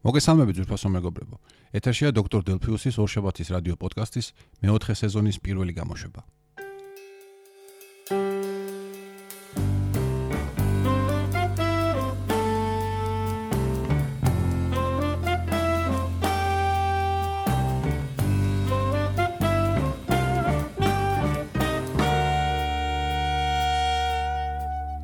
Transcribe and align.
მოგესალმებით 0.00 0.56
ძვირფასო 0.56 0.88
მეგობრებო. 0.96 1.36
ეთერშია 1.76 2.10
დოქტორ 2.16 2.40
დელფიუსის 2.48 2.96
ორშაბათის 3.04 3.52
რადიო 3.52 3.76
პოდკასტის 3.76 4.32
მეოთხე 4.64 4.94
სეზონის 4.96 5.38
პირველი 5.44 5.76
გამოშვება. 5.76 6.24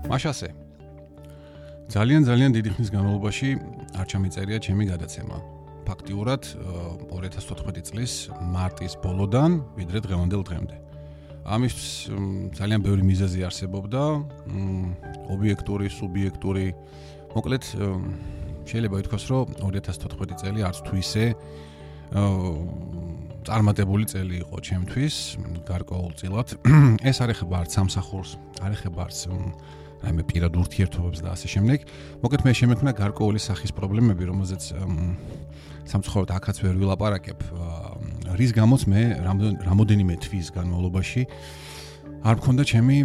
მაშასე 0.06 0.65
ძალიან 1.86 2.22
ძალიან 2.26 2.50
დიდი 2.50 2.70
ხნის 2.74 2.90
განმავლობაში 2.90 3.48
არ 3.94 4.06
ჩამიწერია 4.10 4.58
ჩემი 4.58 4.84
გადაცემა. 4.90 5.36
ფაქტიურად 5.86 6.42
2014 7.14 7.86
წლის 7.86 8.12
მარტის 8.42 8.98
ბოლოდან 8.98 9.50
ვიდრე 9.78 9.98
დღევანდელ 10.02 10.42
დღემდე. 10.42 10.76
ამის 11.46 11.76
ძალიან 12.58 12.80
ბევრი 12.82 13.02
მიზეზი 13.06 13.40
არსებობდა, 13.46 14.02
ობიექტური, 15.30 15.86
სუბიექტური. 15.86 16.66
მოკლედ 17.38 17.64
შეიძლება 18.66 18.96
ითქვას, 19.06 19.24
რომ 19.30 19.46
2014 19.62 20.34
წელი 20.42 20.60
არც 20.66 20.78
თუ 20.82 20.94
ისე 20.98 21.24
წარმატებული 23.46 24.04
წელი 24.10 24.34
იყო 24.42 24.56
ჩემთვის, 24.58 25.14
გარკვეულწილად. 25.70 26.48
ეს 27.06 27.16
არ 27.22 27.30
ეხება 27.30 27.54
არც 27.62 27.70
სამსახურს, 27.78 28.30
არ 28.58 28.70
ეხება 28.74 29.06
არც 29.06 29.18
რაიმე 30.04 30.22
პირად 30.28 30.52
ურთიერთობებს 30.56 31.20
და 31.24 31.32
ასე 31.32 31.48
შემდეგ. 31.54 31.78
მოკეთ 32.22 32.40
მე 32.46 32.52
შემექნა 32.52 32.90
გარკვეული 32.96 33.40
სახის 33.40 33.72
პრობლემები, 33.72 34.24
რომელზეც 34.28 34.62
სამწუხაროდ 35.86 36.30
აქაც 36.36 36.56
ვერ 36.64 36.74
ვილაპარაკებ. 36.82 37.38
რის 38.36 38.52
გამოც 38.52 38.82
მე 38.90 39.02
რამოდენიმე 39.64 40.14
თვის 40.20 40.46
განმავლობაში 40.52 41.22
არ 42.26 42.36
მქონდა 42.42 42.62
ჩემი 42.66 42.96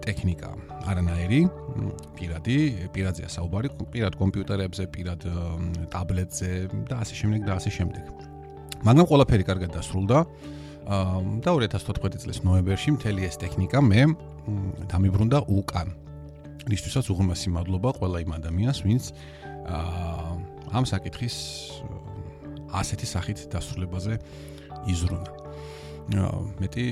ტექნიკა, 0.00 0.50
არანაირი, 0.88 1.40
პირადი, 2.16 2.58
პირადზეა 2.94 3.28
საუბარი, 3.28 3.68
პირად 3.92 4.16
კომპიუტერებზე, 4.16 4.84
პირად 4.94 5.20
ტაბლეტზე 5.92 6.50
და 6.88 6.94
ასე 7.04 7.14
შემდეგ 7.20 7.40
და 7.44 7.52
ასე 7.60 7.70
შემდეგ. 7.76 8.04
მაგრამ 8.84 9.06
ყველაფერი 9.10 9.44
კარგად 9.44 9.70
დასრულდა. 9.76 10.18
და 10.84 11.50
2014 11.56 12.20
წლის 12.20 12.44
ნოემბერში 12.44 13.00
მთელი 13.00 13.24
ეს 13.24 13.40
ტექნიკა 13.40 13.80
მე 13.80 14.00
დამიბრუნდა 14.92 15.48
უკან. 15.48 16.03
რისთვისაც 16.70 17.06
უღმესი 17.12 17.48
მადლობა 17.54 17.90
ყველა 18.00 18.18
იმ 18.24 18.32
ადამიანს, 18.38 18.78
ვინც 18.84 19.04
აა 19.68 20.30
ამ 20.74 20.84
საკითხის 20.88 21.36
ასეთი 22.74 23.06
სახით 23.06 23.38
დასრულებაზე 23.52 24.14
იზრუნა. 24.90 25.30
მეტი 26.60 26.86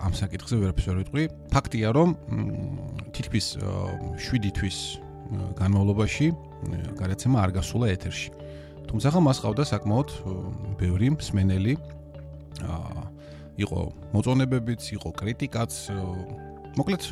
ამ 0.00 0.12
საკითხზე 0.16 0.54
ვერაფერს 0.60 0.88
ვერ 0.88 0.98
ვიტყვი. 1.02 1.22
ფაქტია, 1.52 1.88
რომ 1.92 2.08
თითქმის 3.12 3.46
7 4.16 4.50
თვის 4.56 4.78
განმავლობაში 5.58 6.26
გადაცემა 6.96 7.36
არ 7.44 7.50
გასულა 7.58 7.86
ეთერში. 7.92 8.30
თუმცა 8.88 9.08
მას 9.20 9.38
ყავდა 9.44 9.64
საკმაოდ 9.68 10.08
ბევრი 10.80 11.08
მსმენელი. 11.16 11.74
აა 12.64 13.04
იყო 13.58 13.80
მოწონებებიც, 14.14 14.82
იყო 14.94 15.10
კრიტიკაც, 15.18 15.72
მოკლედ 16.78 17.02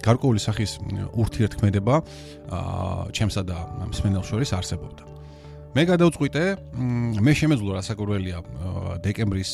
გარკვეული 0.00 0.40
სახის 0.40 0.78
ურთიერთქმედება 1.12 1.94
ჩემსა 3.14 3.42
და 3.46 3.58
მსმენელს 3.92 4.26
შორის 4.32 4.50
არსებობდა. 4.56 5.02
მე 5.70 5.82
გადავწყვიტე, 5.86 6.42
მე 7.22 7.32
შემეძლო 7.38 7.76
რასაკურველია 7.78 8.38
დეკემბრის 9.06 9.50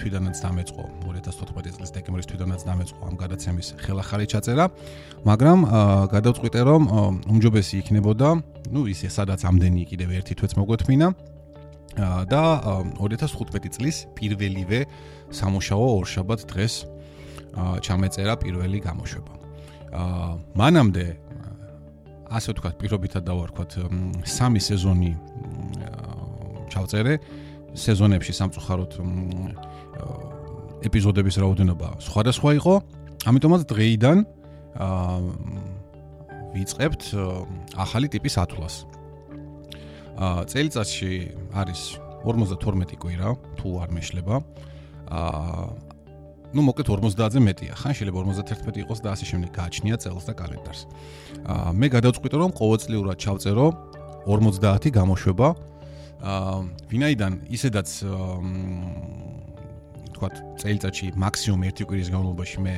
თვიდანაც 0.00 0.40
დამეწყო 0.40 0.84
2014 1.04 1.76
წლის 1.76 1.90
დეკემბრის 1.92 2.28
თვიდანაც 2.30 2.64
დამეწყო 2.64 3.00
ამ 3.04 3.14
გადაცემის 3.20 3.68
ხელახალი 3.84 4.26
ჩაწერა, 4.32 4.64
მაგრამ 5.28 5.58
გადავწყვიტე 6.08 6.60
რომ 6.64 6.82
უმჯობესი 7.28 7.74
იქნებოდა, 7.84 8.28
ну 8.72 8.88
ისე 8.88 9.12
სადაც 9.12 9.44
ამდენი 9.44 9.84
კიდევ 9.92 10.08
ერთი 10.24 10.40
თვეც 10.40 10.56
მოგვეთმინა 10.56 11.08
და 12.32 12.42
2015 13.04 13.68
წლის 13.76 13.96
პირველივე 14.16 14.80
სამუშაო 15.36 15.86
ორშაბათ 16.00 16.48
დღეს 16.48 16.74
ჩამეწერა 17.56 18.34
პირველი 18.42 18.78
გამოშვება. 18.84 19.32
აა 19.88 20.30
მანამდე 20.58 21.06
ასე 22.28 22.52
ვთქვათ, 22.52 22.74
პირობითად 22.76 23.22
დავარქვათ, 23.24 23.70
სამი 24.28 24.60
სეზონი 24.60 25.12
ჩავწერე. 26.68 27.14
სეზონებში 27.78 28.32
სამწუხაროდ 28.32 28.92
ეპიზოდების 30.88 31.36
რაოდენობა 31.40 31.88
სხვადასხვა 32.04 32.50
იყო. 32.60 32.74
ამიტომაც 33.28 33.62
დღეიდან 33.68 34.18
აა 34.76 35.16
ვიწყებთ 36.54 37.02
ახალი 37.76 38.06
ტიპის 38.08 38.34
ათვლას. 38.44 38.74
აა 40.18 40.44
წელიწადში 40.52 41.12
არის 41.54 41.80
52 42.24 42.96
კვირა, 42.98 43.28
თუ 43.56 43.68
არ 43.84 43.90
მეშლება. 43.94 44.36
აა 45.08 45.87
ну 46.54 46.64
მოკლედ 46.64 46.88
50-ზე 46.88 47.40
მეტია. 47.44 47.72
ხან 47.76 47.92
შეიძლება 47.92 48.20
51 48.24 48.80
იყოს 48.84 48.98
და 49.04 49.08
ასე 49.12 49.24
შემდეგ 49.28 49.50
გააჩნია 49.52 49.96
წელს 50.00 50.24
და 50.28 50.32
კალენდარს. 50.32 50.80
აა 51.44 51.70
მე 51.76 51.86
გადავწყვიტე 51.92 52.36
რომ 52.40 52.52
ყოველწლიურად 52.56 53.16
ჩავწერო 53.20 53.66
50 54.24 54.88
გამოშვება. 54.96 55.48
აა 56.24 56.56
ვინაიდან 56.88 57.32
ისედაც 57.52 57.88
თქვა 60.16 60.28
წელიწადში 60.58 61.06
მაქსიმუმ 61.14 61.62
ერთი 61.68 61.82
კვირის 61.84 62.08
განმავლობაში 62.10 62.58
მე 62.64 62.74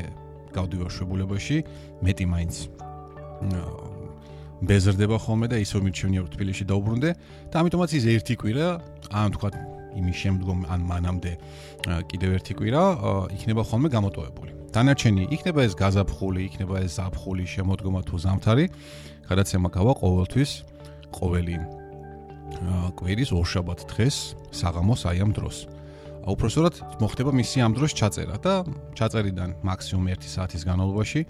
გავდივარ 0.51 0.91
შვებულებაში, 0.91 1.57
მეტი 2.05 2.25
მაინც 2.27 2.55
ბეზრდება 4.61 5.17
ხოლმე 5.17 5.47
და 5.49 5.57
ისო 5.63 5.81
მიჩვენია 5.81 6.23
თბილისში 6.35 6.65
დაუბრუნდე 6.69 7.11
და 7.49 7.55
ამიტომაც 7.65 7.91
ის 7.97 8.05
ერთი 8.13 8.35
კვირა, 8.37 8.67
ან 9.09 9.33
თქვა 9.33 9.49
იმის 9.99 10.17
შემდგომ 10.23 10.59
ან 10.71 10.81
მანამდე 10.87 11.33
კიდევ 12.11 12.31
ერთი 12.39 12.53
კვირა 12.59 12.83
იქნება 13.35 13.63
ხოლმე 13.67 13.89
გამოტოვებული. 13.97 14.53
დანარჩენი 14.71 15.23
იქნება 15.35 15.61
ეს 15.67 15.75
გაზაფხული, 15.75 16.41
იქნება 16.47 16.75
ეს 16.87 16.93
ზაფხული, 16.99 17.45
შემოდგომა 17.51 18.01
თუ 18.07 18.17
ზამთარი, 18.23 18.65
გადაცემა 19.27 19.69
გავა 19.75 19.93
ყოველთვის 19.99 20.51
ყოველი 21.11 21.57
კვირის 22.99 23.31
ორშაბათ 23.35 23.81
დღეს 23.91 24.17
საღამოს 24.55 25.07
აი 25.11 25.19
ამ 25.27 25.33
დროს. 25.35 25.67
უпроსორად 26.21 27.01
მოხდება 27.01 27.33
მისი 27.33 27.59
ამ 27.65 27.73
დროს 27.75 27.97
ჩაწერა 27.97 28.37
და 28.45 28.55
ჩაწერიდან 28.93 29.51
მაქსიმუმ 29.65 30.07
1 30.13 30.29
საათის 30.29 30.63
განმავლობაში 30.69 31.21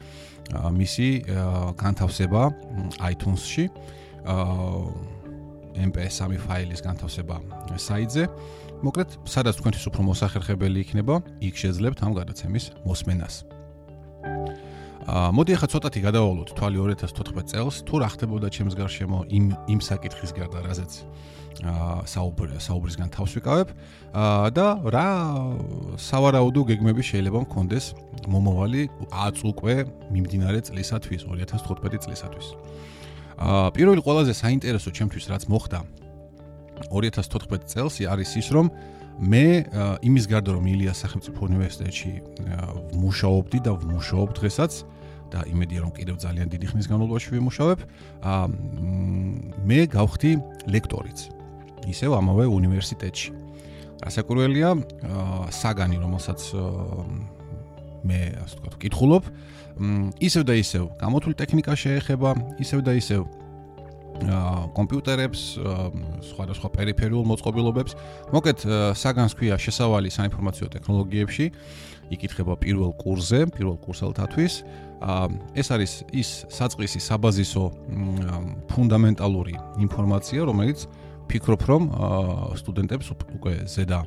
მისი 0.50 1.08
განთავსება 1.78 2.42
iTunes-ში 2.98 3.64
აა 4.26 5.19
MP3 5.76 6.38
ფაილის 6.46 6.82
განთავსება 6.82 7.38
საიტზე. 7.78 8.26
მოკლედ, 8.80 9.10
სადაც 9.28 9.60
თქვენთვის 9.60 9.86
უფრო 9.92 10.02
მოსახერხებელი 10.08 10.78
იქნება, 10.84 11.20
იქ 11.44 11.54
შეძლებთ 11.62 11.98
ამ 12.00 12.12
გადაცემის 12.16 12.64
მოსმენას. 12.88 13.34
აა 15.10 15.30
მოდი 15.34 15.52
ახლა 15.56 15.68
ცოტათი 15.74 16.00
გადავალოთ 16.06 16.48
თვალი 16.54 16.78
2014 16.80 17.50
წელს, 17.50 17.76
თუ 17.88 17.94
რა 18.00 18.08
ხდებოდა 18.14 18.46
ჩემს 18.52 18.74
გარშემო 18.78 19.18
იმ 19.32 19.44
იმ 19.72 19.80
საკითხის 19.80 20.32
გარდა, 20.36 20.60
რაზეც 20.64 20.92
აა 21.66 22.04
საუბრი 22.06 22.60
საუბრისგან 22.60 23.08
თავს 23.10 23.32
ვიკავებ. 23.36 23.68
აა 24.12 24.48
და 24.54 24.66
რა 24.86 25.08
სავარაუდო 25.98 26.60
გეგმები 26.70 27.02
შეიძლება 27.04 27.38
მქონდეს 27.48 27.84
მომავალი 28.28 28.82
10 29.10 29.44
უკვე 29.50 29.74
მიმდინარე 30.14 30.60
წლისათვის, 30.68 31.26
2015 31.26 32.00
წლისათვის. 32.06 32.48
აა 32.54 32.90
პირველი 33.40 34.00
ყველაზე 34.04 34.32
საინტერესო 34.36 34.90
ჩემთვის 34.92 35.24
რაც 35.32 35.42
მოხდა 35.48 35.80
2014 36.92 37.64
წელს 37.72 37.94
არის 38.04 38.30
ის 38.40 38.48
რომ 38.52 38.66
მე 39.20 39.44
იმის 40.04 40.24
გარდა 40.32 40.50
რომ 40.56 40.64
ილიას 40.68 40.98
სახელმწიფო 41.04 41.38
უნივერსიტეტში 41.48 42.12
ვმუშაობდი 42.92 43.58
და 43.64 43.72
ვმუშაობ 43.80 44.28
დღესაც 44.36 44.72
და 45.30 45.40
იმედია 45.46 45.80
რომ 45.84 45.92
კიდევ 45.96 46.16
ძალიან 46.24 46.48
დიდი 46.52 46.66
ხნის 46.72 46.86
განმავლობაში 46.90 47.28
ვიმუშავებ 47.36 47.80
აა 48.24 48.44
მე 49.68 49.80
გავხდი 49.92 50.32
ლექტორიც 50.72 51.18
ისევ 51.88 52.16
ამავე 52.20 52.44
უნივერსიტეტში. 52.50 53.30
რასაკურველია 54.00 54.68
საგანი 55.52 55.96
რომელსაც 56.00 56.40
მე 58.06 58.20
ასე 58.44 58.56
ვთქვათ 58.56 58.74
ვკითხულობ 58.78 59.24
ისევ 60.20 60.42
და 60.44 60.54
ისევ 60.60 60.84
გამოთვლი 61.00 61.34
ტექნიკა 61.40 61.74
შეეხება, 61.76 62.30
ისევ 62.60 62.80
და 62.84 62.92
ისევ 63.00 63.22
აა 64.20 64.68
კომპიუტერებს, 64.76 65.40
სხვადასხვა 66.28 66.68
პერიფერიულ 66.76 67.24
მოწყობილობებს. 67.30 67.92
მოკეთ 68.34 68.58
საგანს 68.92 69.32
ქვია 69.38 69.56
შესავალი 69.56 70.12
საინფორმაციო 70.12 70.66
ტექნოლოგიებში. 70.76 71.46
იკითხება 72.10 72.58
პირველ 72.58 72.90
კურსზე, 73.00 73.48
პირველ 73.54 73.78
კურსელთათვის. 73.80 74.52
აა 75.00 75.26
ეს 75.56 75.66
არის 75.70 75.92
ის 76.12 76.28
საწყისი 76.50 77.00
საბაზისო 77.00 77.64
ფუნდამენტალური 78.68 79.54
ინფორმაცია, 79.86 80.40
რომელიც 80.44 80.84
ვფიქრობ, 81.30 81.60
რომ 81.70 81.82
სტუდენტებს 82.58 83.06
უკვე 83.38 83.54
ზედა 83.70 84.00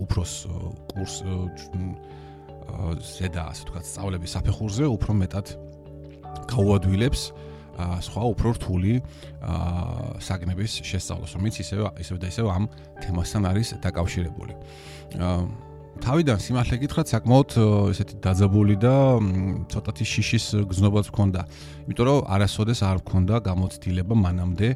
უფროს 0.00 0.32
კურს 0.88 1.14
ზედა 3.00 3.42
ასე 3.50 3.62
ვთქვათ, 3.66 3.84
სწავლების 3.90 4.34
საფეხურზე 4.36 4.84
უფრო 4.90 5.12
მეტად 5.20 5.46
გაუადვილებს 6.50 7.22
სხვა 7.80 8.22
უფრო 8.34 8.48
რთული 8.58 8.94
საგნების 10.20 10.72
შესწავლას, 10.84 11.32
რომელიც 11.36 11.56
ისევ 11.64 11.80
ისევ 12.02 12.16
და 12.20 12.26
ისევ 12.28 12.46
ამ 12.52 12.64
თემასთან 13.00 13.42
არის 13.50 13.68
დაკავშირებული. 13.80 14.52
თავიდან 16.00 16.38
სიმართლე 16.40 16.76
გითხრათ, 16.80 17.06
საკმაოდ 17.12 17.50
ესეთი 17.92 18.14
დაძაბული 18.24 18.76
და 18.80 18.94
ცოტათი 19.68 20.04
შიშის 20.08 20.46
გზნობაც 20.70 21.06
მქონდა. 21.12 21.40
იმიტომ 21.86 22.06
რომ 22.08 22.18
არასოდეს 22.34 22.80
არ 22.88 22.96
მქონდა 23.04 23.34
გამოცდილება 23.44 24.14
მანამდე 24.16 24.68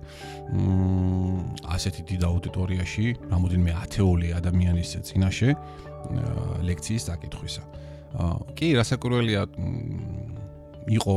ასეთი 1.64 2.02
დიდ 2.12 2.22
აუდიტორიაში, 2.28 3.06
რამოდენიმე 3.32 3.72
ათეული 3.72 4.28
ადამიანის 4.36 4.90
წინაშე 5.08 5.50
ლექციის 6.68 7.02
დაკითხვისა. 7.08 7.62
კი, 8.54 8.66
რასაკვირველია 8.78 9.42
იყო 10.84 11.14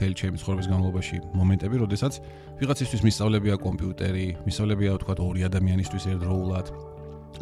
თელ 0.00 0.12
ჩემი 0.16 0.36
ცხოვრების 0.40 0.66
განმავლობაში 0.72 1.16
მომენტები, 1.36 1.76
როდესაც 1.84 2.12
ვიღაცისთვის 2.56 3.04
მისწავლებია 3.04 3.56
კომპიუტერი, 3.60 4.26
მისწავლებია 4.48 4.90
თქვა 5.04 5.14
ორი 5.20 5.40
ადამიანისთვის 5.44 6.04
ერთდროულად, 6.16 6.66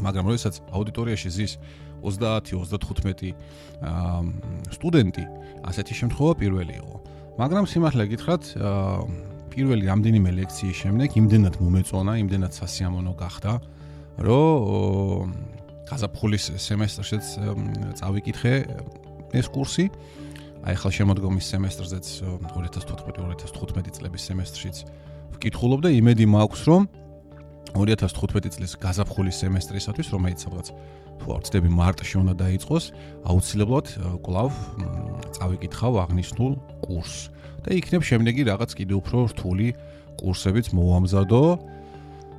მაგრამ 0.02 0.24
როდესაც 0.28 0.54
აუდიტორიაში 0.74 1.28
ზის 1.30 1.52
30-35 2.02 3.34
სტუდენტი, 4.74 5.24
ასეთი 5.68 5.94
შემთხვევა 6.00 6.32
პირველი 6.38 6.74
იყო. 6.82 6.94
მაგრამ 7.38 7.64
სიმართლე 7.70 8.04
გითხრათ, 8.12 8.42
პირველი 9.52 9.84
რამდენიმე 9.90 10.30
ლექციის 10.38 10.76
შემდეგ 10.86 11.08
იმდენად 11.18 11.54
მომეწონა, 11.62 12.12
იმდენად 12.22 12.52
სასიამოვნო 12.54 13.12
გახდა, 13.18 13.52
რომ 14.22 15.26
გაზაფხულის 15.88 16.44
სემესტრშიც 16.58 17.24
წავიკითხე 17.98 18.54
ეს 19.38 19.46
კურსი. 19.48 19.86
აი 20.68 20.74
ხალ 20.74 20.92
შემოდგომის 20.98 21.46
სემესტრზეც 21.54 22.06
2014-2015 22.52 23.94
წლების 23.94 24.22
სემესტრშიც 24.28 24.76
ვკითხულობ 25.38 25.80
და 25.86 25.90
იმედი 25.94 26.26
მაქვს, 26.28 26.62
რომ 26.68 26.82
2015 27.74 28.54
წლის 28.54 28.72
გაზაფხულის 28.80 29.36
სემესტრისათვის, 29.42 30.08
რომელიც 30.14 30.38
სადღაც 30.46 30.66
თუ 31.18 31.26
არ 31.34 31.40
ვცდები 31.42 31.70
მარტში 31.74 32.16
უნდა 32.22 32.34
დაიწყოს, 32.38 32.84
აუცილებლად 33.28 33.86
კლავ 34.24 34.50
წავიკითხავ 35.36 35.92
აღნიშნულ 36.04 36.52
კურსს 36.86 37.28
და 37.66 37.70
იქნებ 37.74 38.02
შემდეგი 38.06 38.42
რაღაც 38.48 38.70
კიდე 38.78 38.94
უფრო 39.02 39.18
რთული 39.34 39.68
კურსებიც 40.18 40.66
მოვამზადო. 40.72 41.44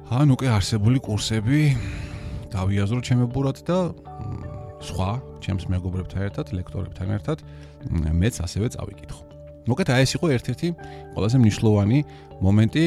ან 0.09 0.27
უკვე 0.33 0.47
არსებული 0.57 0.97
კურსები 1.05 1.77
დავიაზრო 2.49 2.99
ჩემებურად 3.05 3.61
და 3.61 3.93
სხვა 4.81 5.09
ჩემს 5.43 5.69
მეგობრებთან 5.69 6.21
ერთად, 6.33 6.45
ლექტორებთან 6.49 7.07
ერთად 7.19 7.37
მეც 7.93 8.41
ასევე 8.41 8.73
წავიკითხო. 8.73 9.28
მოკეთ 9.69 9.87
აი 9.93 10.01
ეს 10.05 10.11
იყო 10.17 10.25
ერთ-ერთი 10.35 10.67
ყველაზე 11.13 11.37
მნიშვნელოვანი 11.43 11.99
მომენტი 12.41 12.85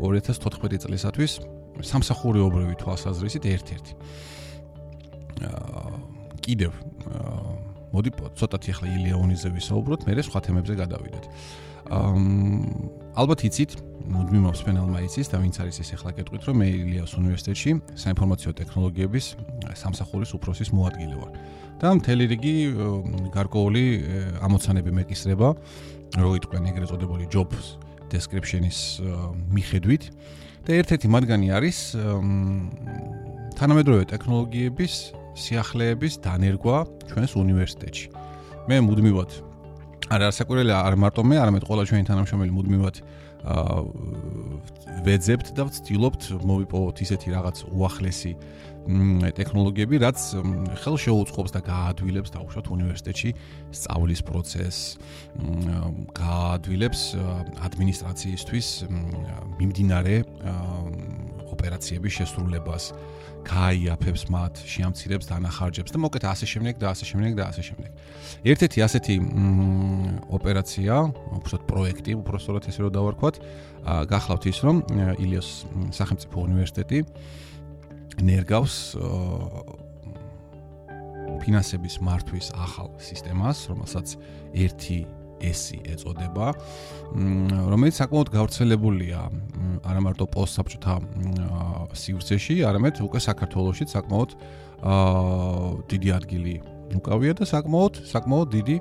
2014 0.00 0.82
წლისათვის 0.86 1.32
სამსახურეობრივი 1.84 2.74
თვალსაზრისით 2.80 3.44
ერთ-ერთი. 3.52 3.92
კიდევ 6.40 6.72
მოდი 7.92 8.10
ცოტათი 8.38 8.68
ახლა 8.72 8.86
ილეონიზე 8.96 9.48
ვისაუბროთ, 9.56 10.00
მე 10.08 10.12
სხვა 10.24 10.40
თემებზე 10.46 10.74
გადავიდეთ. 10.80 11.24
ალბათ 11.90 13.40
იცით, 13.48 13.72
მოდმი 14.06 14.38
მომსფენელმა 14.46 14.98
იცის 15.06 15.30
და 15.32 15.40
ვინც 15.42 15.56
არის 15.62 15.76
ეს 15.82 15.90
ახლა 15.96 16.10
გეტყვით, 16.18 16.42
რომ 16.46 16.56
მე 16.62 16.66
ილიას 16.70 17.12
უნივერსიტეტში 17.18 17.70
საინფორმაციო 18.02 18.50
ტექნოლოგიების 18.60 19.26
სამსახურის 19.82 20.30
უფროსის 20.38 20.70
მოადგილე 20.76 21.16
ვარ. 21.18 21.30
და 21.76 21.92
მთელი 21.92 22.24
რიგი 22.32 22.56
გარკვეული 23.36 23.84
ამოცანები 24.40 24.90
მეკისრება, 24.96 25.48
რო 26.16 26.30
იტყვენ 26.40 26.62
ეგრეთ 26.72 26.88
წოდებული 26.88 27.28
jobs 27.28 27.76
description-ის 28.08 29.02
მიხედვით 29.52 30.02
და 30.64 30.70
ერთ-ერთი 30.80 31.06
მათგანი 31.12 31.48
არის 31.52 31.78
თანამედროვე 33.60 34.04
ტექნოლოგიების 34.08 34.94
სიახლეების 35.36 36.14
დანერგვა 36.24 36.76
ჩვენს 37.12 37.32
უნივერსიტეტში. 37.36 38.06
მე 38.72 38.76
მუდმივად 38.88 39.30
არ 40.06 40.22
არასაკვირველია 40.26 40.78
არ 40.86 40.94
მარტო 41.02 41.22
მე, 41.26 41.36
არამედ 41.42 41.64
ყველა 41.66 41.82
ჩვენი 41.90 42.04
თანამშრომელი 42.06 42.52
მუდმივად 42.56 42.96
აა 43.46 43.78
ვეძებთ 45.06 45.52
და 45.54 45.66
ვცდილობთ 45.66 46.22
მოვიპოვოთ 46.46 46.96
ისეთი 47.06 47.28
რაღაც 47.34 47.56
უახლესი 47.70 48.32
ტექნოლოგიები, 48.86 49.98
რაც 50.02 50.18
ხელ 50.82 50.96
შეუწყობს 51.02 51.54
და 51.54 51.60
გაადვილებს 51.66 52.30
დაუშვათ 52.34 52.66
უნივერსიტეტში 52.70 53.30
სწავლის 53.74 54.22
პროცესს, 54.26 54.82
გაადვილებს 56.14 57.02
ადმინისტრაციისთვის 57.66 58.68
მიმდინარე 59.58 60.16
ოპერაციების 61.52 62.12
შესრულებას, 62.18 62.84
გაიაფებს 63.46 64.22
მათ, 64.26 64.54
შეამცირებს 64.66 65.28
დანახარჯებს 65.30 65.90
და 65.94 65.98
მოკეთ 66.02 66.24
ასე 66.26 66.46
შემდეგ 66.50 66.74
და 66.82 66.86
ასე 66.90 67.04
შემდეგ 67.06 67.32
და 67.38 67.42
ასე 67.46 67.62
შემდეგ. 67.68 67.90
ერთ-ერთი 68.42 68.78
ასეთი 68.86 69.14
ოპერაცია, 70.34 70.94
უბრალოდ 71.38 71.62
პროექტი, 71.70 72.12
უბრალოდ 72.18 72.64
ესე 72.66 72.80
რომ 72.82 72.92
დავარქვათ, 72.96 73.34
გახლავთ 73.86 74.44
ის, 74.50 74.58
რომ 74.66 74.76
ილიოს 75.22 75.50
სახელმწიფო 75.94 76.36
უნივერსიტეტი 76.42 76.98
ნერგავს 78.26 78.74
ფინანსების 81.46 81.94
მართვის 82.02 82.46
ახალ 82.56 82.88
სისტემას, 82.98 83.70
რომელსაც 83.70 84.16
1S 85.40 85.80
ეწოდება, 85.92 86.46
რომელიც 87.70 87.96
საკმაოდ 88.00 88.28
გავრცელებულია 88.36 89.20
არა 89.86 90.00
მარტო 90.06 90.24
პოსტსაბჭოთა 90.32 90.94
სივრცეში, 91.96 92.56
არამედ 92.66 92.94
უკვე 93.06 93.20
საქართველოსში 93.26 93.84
საკმაოდ 93.92 94.30
დიდი 95.92 96.10
ადგილი 96.16 96.54
უკავია 96.96 97.32
და 97.36 97.44
საკმაოდ 97.50 97.94
საკმაოდ 98.06 98.48
დიდი 98.56 98.76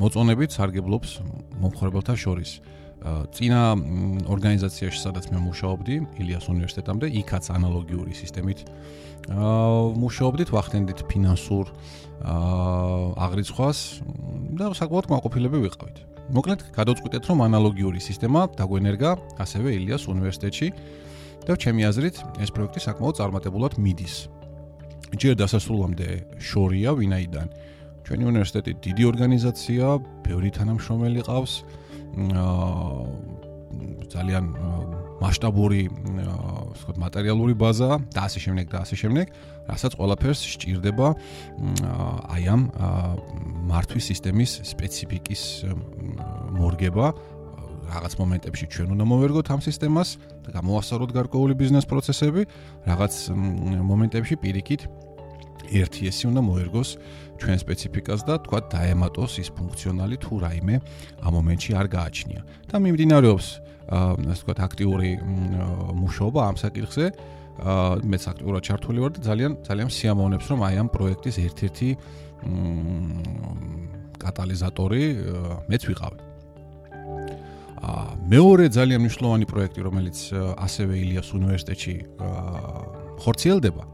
მოწონებით 0.00 0.50
სარგებლობს 0.54 1.10
მომხმარებელთა 1.60 2.14
შორის. 2.14 2.60
წინა 3.06 3.60
ორგანიზაციაში 4.26 5.00
სადაც 5.02 5.28
მე 5.30 5.38
მუშაობდი, 5.46 5.94
ილიას 6.22 6.46
უნივერსიტეტამდე, 6.50 7.06
იქაც 7.22 7.44
ანალოგიური 7.54 8.14
სისტემით 8.16 8.64
აა 9.26 9.94
მუშაობდით, 9.98 10.50
ვახდენდით 10.54 11.00
ფინანსურ 11.10 11.70
აა 11.70 13.26
აღრიცხვას 13.26 13.78
და 14.58 14.70
საკმაოდ 14.78 15.06
მაყოფილები 15.12 15.58
ვიყავით. 15.66 15.96
მოკლედ, 16.30 16.60
გადავწყვიტეთ, 16.74 17.22
რომ 17.30 17.38
ანალოგიური 17.46 18.00
სისტემა 18.02 18.40
დაგვენერგა 18.58 19.10
ასევე 19.42 19.68
ილიას 19.78 20.06
უნივერსიტეტში 20.10 20.68
და 21.46 21.54
ჩემი 21.54 21.82
აზრით, 21.86 22.16
ეს 22.42 22.50
პროექტი 22.50 22.80
საკმაოდ 22.82 23.14
წარმატებულად 23.22 23.78
მიდის. 23.78 24.14
ჯერ 25.14 25.34
დასასრულამდე 25.38 26.08
შორია, 26.42 26.90
ვინაიდან 26.98 27.46
ჩვენი 28.06 28.24
უნივერსიტეტი 28.30 28.72
დიდი 28.86 29.02
ორგანიზაცია, 29.10 29.86
ბევრი 30.26 30.50
თანამშრომელი 30.54 31.20
ყავს. 31.26 31.52
ძალიან 34.06 34.44
მასშტაბური 35.20 35.82
ვთქვათ 35.88 36.98
მატერიალური 37.00 37.54
ბაზა 37.56 38.00
და 38.12 38.20
ასე 38.28 38.40
შემდეგ 38.44 38.66
და 38.72 38.78
ასე 38.84 38.96
შემდეგ, 39.00 39.26
რასაც 39.68 39.92
ყველაფერს 39.96 40.40
სჭირდება 40.56 41.08
აი 42.36 42.42
ამ 42.52 42.62
მართვის 43.68 44.04
სისტემის 44.12 44.50
სპეციფიკის 44.72 45.42
მორგება. 46.56 47.06
რაღაც 47.86 48.12
მომენტებში 48.18 48.66
ჩვენ 48.66 48.88
უნდა 48.98 49.04
მოვერგოთ 49.06 49.46
ამ 49.46 49.60
სისტემას 49.62 50.08
და 50.42 50.48
გამოვასწოროთ 50.58 51.10
გარკვეული 51.14 51.54
ბიზნეს 51.54 51.86
პროცესები, 51.86 52.42
რაღაც 52.82 53.14
მომენტებში 53.30 54.34
პირიქით 54.42 54.82
ერთი 55.70 56.02
ესი 56.10 56.24
უნდა 56.30 56.42
მოერგოს 56.46 56.90
ჩვენ 57.36 57.58
სპეციფიკას 57.60 58.20
და 58.28 58.34
თქვა 58.44 58.60
დაემატოს 58.72 59.32
ის 59.42 59.48
ფუნქციონალი 59.56 60.16
თუ 60.24 60.32
რაიმე 60.44 60.76
ამ 61.20 61.32
მომენტში 61.36 61.70
არ 61.76 61.86
გააჩნია. 61.92 62.40
და 62.70 62.76
მიმდინარეობს 62.80 63.46
ასე 63.86 64.42
თქვა 64.42 64.54
აქტიური 64.66 65.10
მუშაობა 66.02 66.40
ამ 66.50 66.56
საკითხზე. 66.58 67.06
აა 67.56 68.04
მეც 68.04 68.22
აქტიურად 68.28 68.62
ჩართული 68.68 68.98
ვარ 69.00 69.10
და 69.16 69.20
ძალიან 69.24 69.52
ძალიან 69.64 69.88
სიამოვნებს 69.88 70.46
რომ 70.52 70.60
აი 70.66 70.74
ამ 70.76 70.88
პროექტის 70.92 71.36
ერთ-ერთი 71.40 71.88
კატალიზატორი 74.20 75.04
მეც 75.70 75.82
ვიყავი. 75.88 76.18
აა 77.80 78.04
მეორე 78.28 78.64
ძალიან 78.76 79.00
მნიშვნელოვანი 79.04 79.46
პროექტი 79.48 79.80
რომელიც 79.88 80.18
ასევე 80.36 80.94
ილიას 81.00 81.28
უნივერსიტეტში 81.32 81.94
აა 82.20 83.06
ხორციელდება 83.24 83.84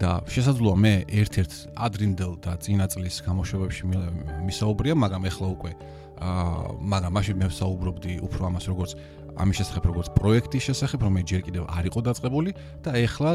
და 0.00 0.10
შესაძლოა 0.24 0.76
მე 0.80 0.94
ერთ-ერთ 1.20 1.52
ადრინდელ 1.76 2.32
და 2.40 2.52
წინა 2.56 2.86
წლის 2.88 3.20
გამოშვებებში 3.26 3.82
მისაუბრია, 4.48 4.94
მაგრამ 4.96 5.22
ეხლა 5.28 5.46
უკვე 5.52 5.72
აა 6.22 6.72
მაგრამ 6.92 7.12
მაშინ 7.18 7.36
მე 7.42 7.46
ვსაუბრობდი 7.50 8.12
უფრო 8.24 8.42
ამას 8.48 8.64
როგორც 8.70 8.92
ამის 9.32 9.56
შესახებ 9.58 9.84
როგორც 9.90 10.08
პროექტის 10.16 10.62
შესახებ, 10.68 11.00
რომელიც 11.08 11.26
ჯერ 11.32 11.42
კიდევ 11.48 11.64
არ 11.72 11.84
იყო 11.88 12.00
დაწყებული 12.04 12.50
და 12.84 12.90
ეხლა 13.00 13.30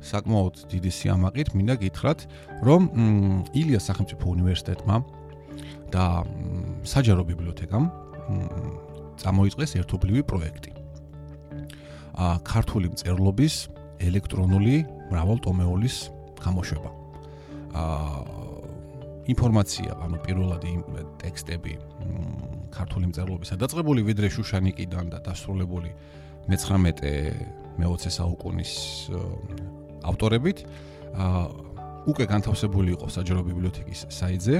საკმაოდ 0.00 0.54
დიდი 0.72 0.90
სიამაყით 0.96 1.48
მინდა 1.52 1.74
გითხრათ, 1.82 2.20
რომ 2.64 2.82
ილიას 3.52 3.84
სახელმწიფო 3.84 4.24
უნივერსიტეტმა 4.32 4.96
და 5.92 6.04
საჯარო 6.88 7.22
ბიბლიოთეკამ 7.28 7.84
წამოიწყეს 9.20 9.76
ერთობლივი 9.76 10.22
პროექტი. 10.24 10.72
ა 12.16 12.40
ქართული 12.44 12.92
მწერლობის 12.92 13.54
ელექტრონული 14.00 14.76
მრავალტომეულის 15.12 15.96
გამოშვება. 16.40 16.90
ა 17.72 17.84
ინფორმაცია, 19.22 19.90
ანუ 20.02 20.16
პირველად 20.26 20.64
ტექსტები 21.22 21.72
ქართული 22.74 23.06
მწერლობისა 23.12 23.54
დაწყებული 23.60 24.02
ვიდრე 24.02 24.28
შუშანიკიდან 24.34 25.12
და 25.14 25.18
დასრულებული 25.22 25.90
მე-19-მე-20 26.50 28.10
საუკუნის 28.18 28.72
ავტორებით, 30.02 30.58
ა 31.14 31.26
უკვე 32.10 32.24
განთავსებული 32.26 32.98
იყო 32.98 33.06
საჯარო 33.14 33.42
ბიბლიოთეკის 33.46 34.10
საიტზე. 34.10 34.56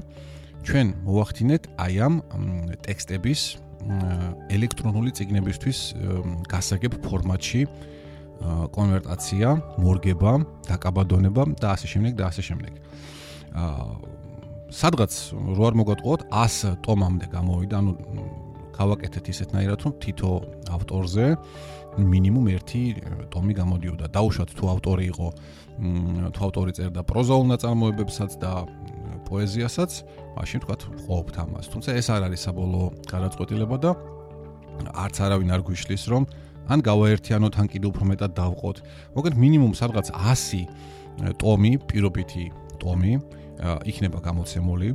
ჩვენ 0.62 0.86
მოვახდინეთ 1.02 1.62
აი 1.74 1.94
ამ 2.06 2.14
ტექსტების 2.86 3.40
ელექტრონული 4.54 5.10
ციგნებისთვის 5.10 5.78
გასაგებ 6.46 7.02
ფორმატში 7.02 7.66
კონვერტაცია, 8.72 9.48
მორგება, 9.78 10.32
დაკაბადონება 10.68 11.42
და 11.60 11.68
ასე 11.76 11.86
შემდეგ 11.92 12.12
და 12.18 12.24
ასე 12.30 12.42
შემდეგ. 12.48 12.72
აა 13.52 14.12
სადღაც 14.72 15.12
რო 15.36 15.62
არ 15.68 15.74
მოგატყუოთ 15.76 16.20
100 16.32 16.80
ტომამდე 16.80 17.26
გამოვიდა, 17.28 17.76
ანუ 17.76 17.92
გავაკეთეთ 18.72 19.24
ისეთნაირად, 19.28 19.78
რომ 19.84 19.92
თითო 20.00 20.30
ავტორზე 20.72 21.24
მინიმუმ 22.00 22.46
1 22.56 23.28
ტომი 23.28 23.52
გამოდიოდა. 23.60 24.08
დაუშვათ 24.16 24.50
თუ 24.56 24.64
ავტორი 24.72 25.04
იყო, 25.12 25.28
თუ 26.32 26.40
ავტორი 26.48 26.72
წერდა 26.72 27.02
პროზაულ 27.04 27.46
ნაწარმოებებსაც 27.52 28.32
და 28.40 28.64
პოეზიასაც, 29.28 29.90
მაშინ 30.40 30.58
თქვა 30.64 30.76
ყოფთ 31.04 31.34
ამას. 31.44 31.68
თუმცა 31.68 31.90
ეს 32.00 32.06
არ 32.08 32.22
არის 32.32 32.40
საბოლოო 32.48 32.86
გადაწყვეტილება 33.12 33.76
და 33.76 33.90
არც 34.88 35.16
არავინ 35.20 35.52
არ 35.52 35.62
გვიშლის 35.68 36.04
რომ 36.08 36.24
ან 36.72 36.80
გავაერთიანოთ, 36.80 37.54
ან 37.60 37.66
კიდევ 37.68 37.88
უფრო 37.92 38.04
მეტად 38.12 38.32
დავყოთ. 38.32 38.76
მოგეთ 39.16 39.34
მინიმუმ 39.42 39.72
სადღაც 39.76 40.06
100 40.16 40.66
ტომი, 41.36 41.72
პირობითი 41.88 42.44
ტომი 42.80 43.12
იქნება 43.86 44.18
გამოცემული. 44.24 44.88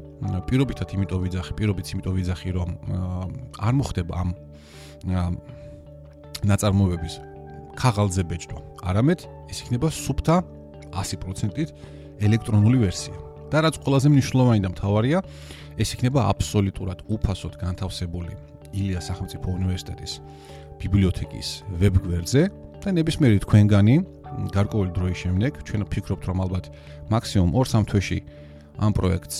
პირობითად 0.50 0.88
იმიტომ 0.98 1.20
ვიძახი, 1.24 1.52
პირობით 1.56 1.88
იმიტომ 1.94 2.14
ვიძახი, 2.18 2.50
რომ 2.58 2.70
არ 3.62 3.74
მოხდება 3.80 4.14
ამ 4.18 4.30
ნაწარმოებების 6.44 7.16
ქაღალდზე 7.78 8.24
ბეჭდვა. 8.28 8.60
არამედ 8.90 9.20
ეს 9.54 9.58
იქნება 9.64 9.88
სუფთა 9.94 10.36
100%-ით 10.92 11.70
ელექტრონული 12.26 12.78
ვერსია. 12.82 13.16
და 13.48 13.64
რაც 13.64 13.80
ყველაზე 13.80 14.12
მნიშვნელოვანი 14.12 14.60
და 14.60 14.70
მთავარია, 14.76 15.20
ეს 15.80 15.90
იქნება 15.96 16.20
აბსოლუტურად 16.36 17.08
უფასოდ 17.08 17.54
განთავსებული 17.56 18.34
ილიას 18.76 19.08
სახელმწიფო 19.08 19.48
უნივერსიტეტის 19.48 20.14
ბიბლიოთეკის 20.82 21.50
ვებგვერდზე 21.82 22.44
და 22.84 22.90
ნებისმიერი 22.98 23.42
თქვენგანი 23.46 23.96
გარკვეული 24.54 24.92
დროის 24.94 25.18
შემდეგ 25.24 25.52
ჩვენ 25.68 25.82
ვფიქრობთ 25.88 26.24
რომ 26.30 26.38
ალბათ 26.46 26.66
მაქსიმუმ 27.10 27.52
2-3 27.58 27.90
თვეში 27.90 28.20
ამ 28.78 28.94
პროექტს 28.94 29.38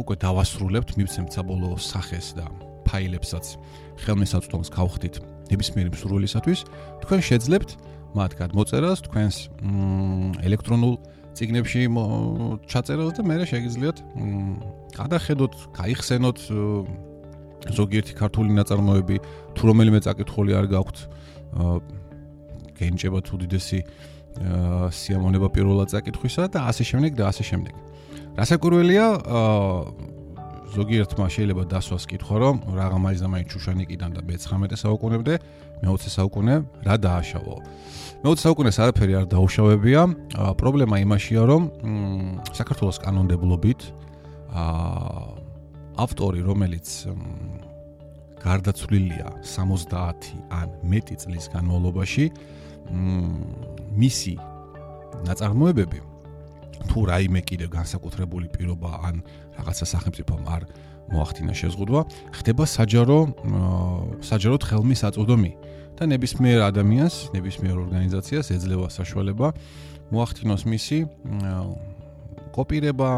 უკვე 0.00 0.14
დავასრულებთ, 0.24 0.96
მივცემთ 0.96 1.30
საბოლოო 1.36 1.76
სახეს 1.76 2.32
და 2.38 2.48
ფაილებსაც 2.88 3.46
ხელმისაწვდომს 4.00 4.68
გავხდით 4.72 5.14
ნებისმიერი 5.52 5.92
მსურველისათვის, 5.92 6.60
თქვენ 7.04 7.20
შეძლებთ 7.28 7.70
მათ 8.16 8.32
გადმოწერას 8.40 8.98
თქვენს 9.04 9.36
ელექტრონულ 10.48 10.94
ციგნებში 11.36 11.82
ჩაწერას 12.64 13.12
და 13.12 13.22
მე 13.28 13.36
შეგიძლიათ 13.44 13.96
გადახედოთ, 14.96 15.54
გაიხსენოთ 15.76 16.38
ზოგიერთი 17.74 18.12
ქართული 18.18 18.50
ნაწარმოები, 18.56 19.16
თუ 19.56 19.62
რომელიმე 19.68 20.00
წაკითხული 20.06 20.52
არ 20.56 20.66
გაქვთ, 20.72 20.96
გენჭება 22.78 23.20
თუ 23.26 23.34
დიდესი 23.42 23.80
სიამონება 24.94 25.48
პირველად 25.50 25.88
წაკითხვისა 25.92 26.48
და 26.54 26.58
ასე 26.70 26.84
შემდეგ 26.86 27.12
და 27.18 27.24
ასე 27.32 27.44
შემდეგ. 27.50 27.74
რასაკვირველია, 28.38 29.06
ზოგიერთმა 30.68 31.26
შეიძლება 31.32 31.62
დასვას 31.72 32.04
კითხვა, 32.06 32.36
რომ 32.44 32.56
რაღა 32.76 32.98
მაინც 33.02 33.20
და 33.24 33.28
მაინც 33.32 33.48
შუშანიკიდან 33.56 34.10
და 34.14 34.20
მე-19 34.28 34.76
საუკუნემდე, 34.78 35.34
მე-20 35.82 36.12
საუკუნე 36.12 36.54
რა 36.86 36.94
დააშავო. 37.02 37.54
მე-20 38.22 38.40
საუკუნეს 38.44 38.76
არაფერი 38.84 39.12
არ 39.16 39.26
დაუშავებია. 39.32 40.00
პრობლემა 40.60 40.96
იმაშია, 41.02 41.42
რომ 41.48 41.62
საქართველოს 42.52 42.98
კანონმდებლობით 43.00 43.80
აა 44.52 45.48
ავტორი, 45.98 46.40
რომელიც 46.46 46.86
გარდაცვლილია 48.42 49.28
70 49.42 50.28
ან 50.54 50.68
მეტი 50.86 51.16
წლის 51.22 51.48
განმავლობაში, 51.52 52.24
მისი 53.98 54.34
ნაწარმოებები 55.26 56.00
თუ 56.88 56.98
რაიმე 57.10 57.40
კიდევ 57.42 57.68
განსაკუთრებული 57.74 58.46
პირობა 58.54 58.90
ან 59.08 59.20
რაღაცა 59.58 59.86
სახელმწიფომ 59.92 60.42
არ 60.46 60.62
მოახდინა 61.08 61.54
შეზღუდვა, 61.56 62.00
ხდება 62.38 62.64
საჯარო 62.68 63.18
საჯაროდ 64.22 64.62
ხელმისაწვდომი 64.68 65.52
და 65.98 66.06
ნებისმიერ 66.06 66.62
ადამიანს, 66.68 67.16
ნებისმიერ 67.34 67.76
ორგანიზაციას 67.82 68.52
ეძლევა 68.54 68.88
საშუალება 68.92 69.48
მოახდინოს 70.14 70.62
მისი 70.68 70.98
კოპირება, 72.54 73.10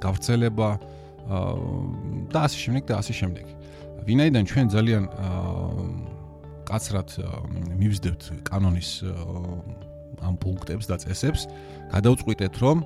გავრცელება 0.00 0.68
და 2.32 2.38
ასე 2.46 2.58
შემდეგ 2.64 2.84
და 2.88 2.94
ასე 3.02 3.12
შემდეგ. 3.20 3.55
ვინაიდან 4.06 4.44
ჩვენ 4.46 4.66
ძალიან 4.70 5.04
კაცრად 6.66 7.08
მივსდებთ 7.78 8.22
კანონის 8.46 8.90
ამ 10.22 10.34
პუნქტებს 10.42 10.86
და 10.90 10.96
წესებს, 11.02 11.46
გადავწყვიტეთ 11.90 12.54
რომ 12.62 12.76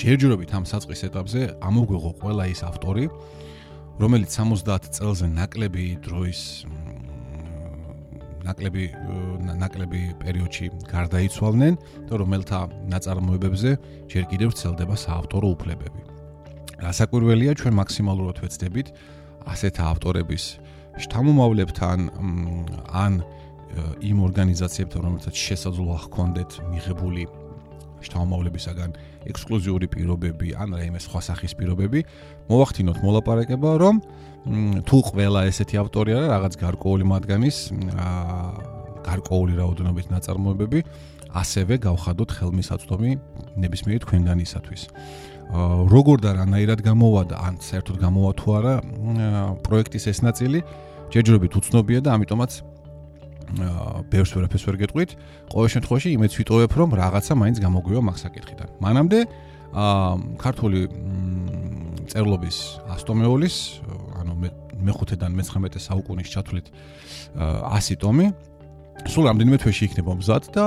ჯერჯერობით 0.00 0.50
ამ 0.54 0.64
საწყის 0.66 1.00
ეტაპზე 1.10 1.40
ამოგვეღო 1.62 2.10
ყველა 2.22 2.44
ის 2.50 2.60
ავტორი, 2.66 3.04
რომელიც 4.02 4.30
70 4.32 4.90
წელზე 4.96 5.26
ნაკლები 5.38 5.84
დროის 6.06 6.40
ნაკლები 8.40 8.84
ნაკლები 9.60 10.00
პერიოდში 10.22 10.66
გარდაიცვალნენ 10.88 11.74
და 12.08 12.14
რომელთა 12.22 12.60
ნაწარმოებებზე 12.90 13.70
ჯერ 14.10 14.24
კიდევ 14.32 14.48
ვრცელდება 14.50 14.96
საავტორო 14.96 15.46
უფლებები. 15.54 16.00
რასაკვირველია 16.80 17.52
ჩვენ 17.60 17.74
მაქსიმალურად 17.76 18.36
ვეცდებით 18.40 18.88
ასეთ 19.46 19.74
ავტორების 19.80 20.44
შთამომავლებთან 21.00 21.98
ან 22.90 23.20
იმ 24.02 24.18
ორგანიზაციებთან 24.26 25.00
რომელთაც 25.06 25.34
შესაძლოა 25.36 25.98
ჰქონდეთ 26.06 26.50
მიღებული 26.72 27.22
შთამომავლებისაგან 28.00 28.90
ექსკლუზიური 29.30 29.86
პირობები 29.92 30.56
ან 30.56 30.74
რაიმე 30.80 31.00
სხვა 31.04 31.20
სახის 31.28 31.52
პირობები 31.60 32.00
მოვახდინოთ 32.50 32.98
მოლაპარაკება 33.04 33.70
რომ 33.84 34.00
თუ 34.88 34.98
ყველა 35.12 35.40
ესეთი 35.52 35.76
ავტორი 35.84 36.16
არა 36.16 36.28
რაღაც 36.34 36.54
გარკვეული 36.64 37.04
მათგანის 37.12 37.56
გარკვეული 39.04 39.52
რაოდენობით 39.60 40.06
ნაწარმოებები 40.16 40.80
ასევე 41.30 41.78
გავხადოთ 41.86 42.30
ხელმისაწვდომი 42.40 43.10
ნებისმიერი 43.62 44.00
თქვენგანისათვის. 44.02 44.82
როგორ 45.50 46.16
და 46.22 46.30
რანაირად 46.38 46.80
გამოვა 46.86 47.22
და 47.30 47.36
ან 47.42 47.58
საერთოდ 47.58 47.96
გამოვა 47.98 48.30
თუ 48.38 48.48
არა 48.58 48.74
პროექტის 49.66 50.04
ეს 50.12 50.18
ნაწილი 50.22 50.62
ჯერჯერობით 51.10 51.52
უცნობია 51.58 52.00
და 52.06 52.14
ამიტომაც 52.14 52.50
ბევრს 54.10 54.32
ვერაფერს 54.36 54.64
ვერ 54.68 54.76
გეტყვით. 54.86 55.10
ყოველ 55.50 55.68
შემთხვევაში 55.74 56.08
იმეც 56.14 56.32
ვიტოვებ, 56.38 56.70
რომ 56.70 56.90
რაღაცა 56.94 57.32
მაინც 57.34 57.56
გამოგვივა 57.58 58.02
მაგ 58.06 58.16
საკითხიდან. 58.22 58.68
მანამდე 58.78 59.18
აა 59.74 60.14
ქართული 60.38 60.80
წერლობის 62.10 62.56
ასტომეოლის, 62.94 63.56
ანუ 64.22 64.32
მე-5-დან 64.86 65.32
მე-19 65.34 65.82
საუკუნის 65.82 66.28
ჩათვლით 66.30 66.66
100 67.34 67.98
ტომი 67.98 68.26
სულ 69.10 69.24
რამდენიმე 69.30 69.58
თვეში 69.62 69.86
იქნება 69.88 70.14
მზად 70.20 70.44
და 70.54 70.64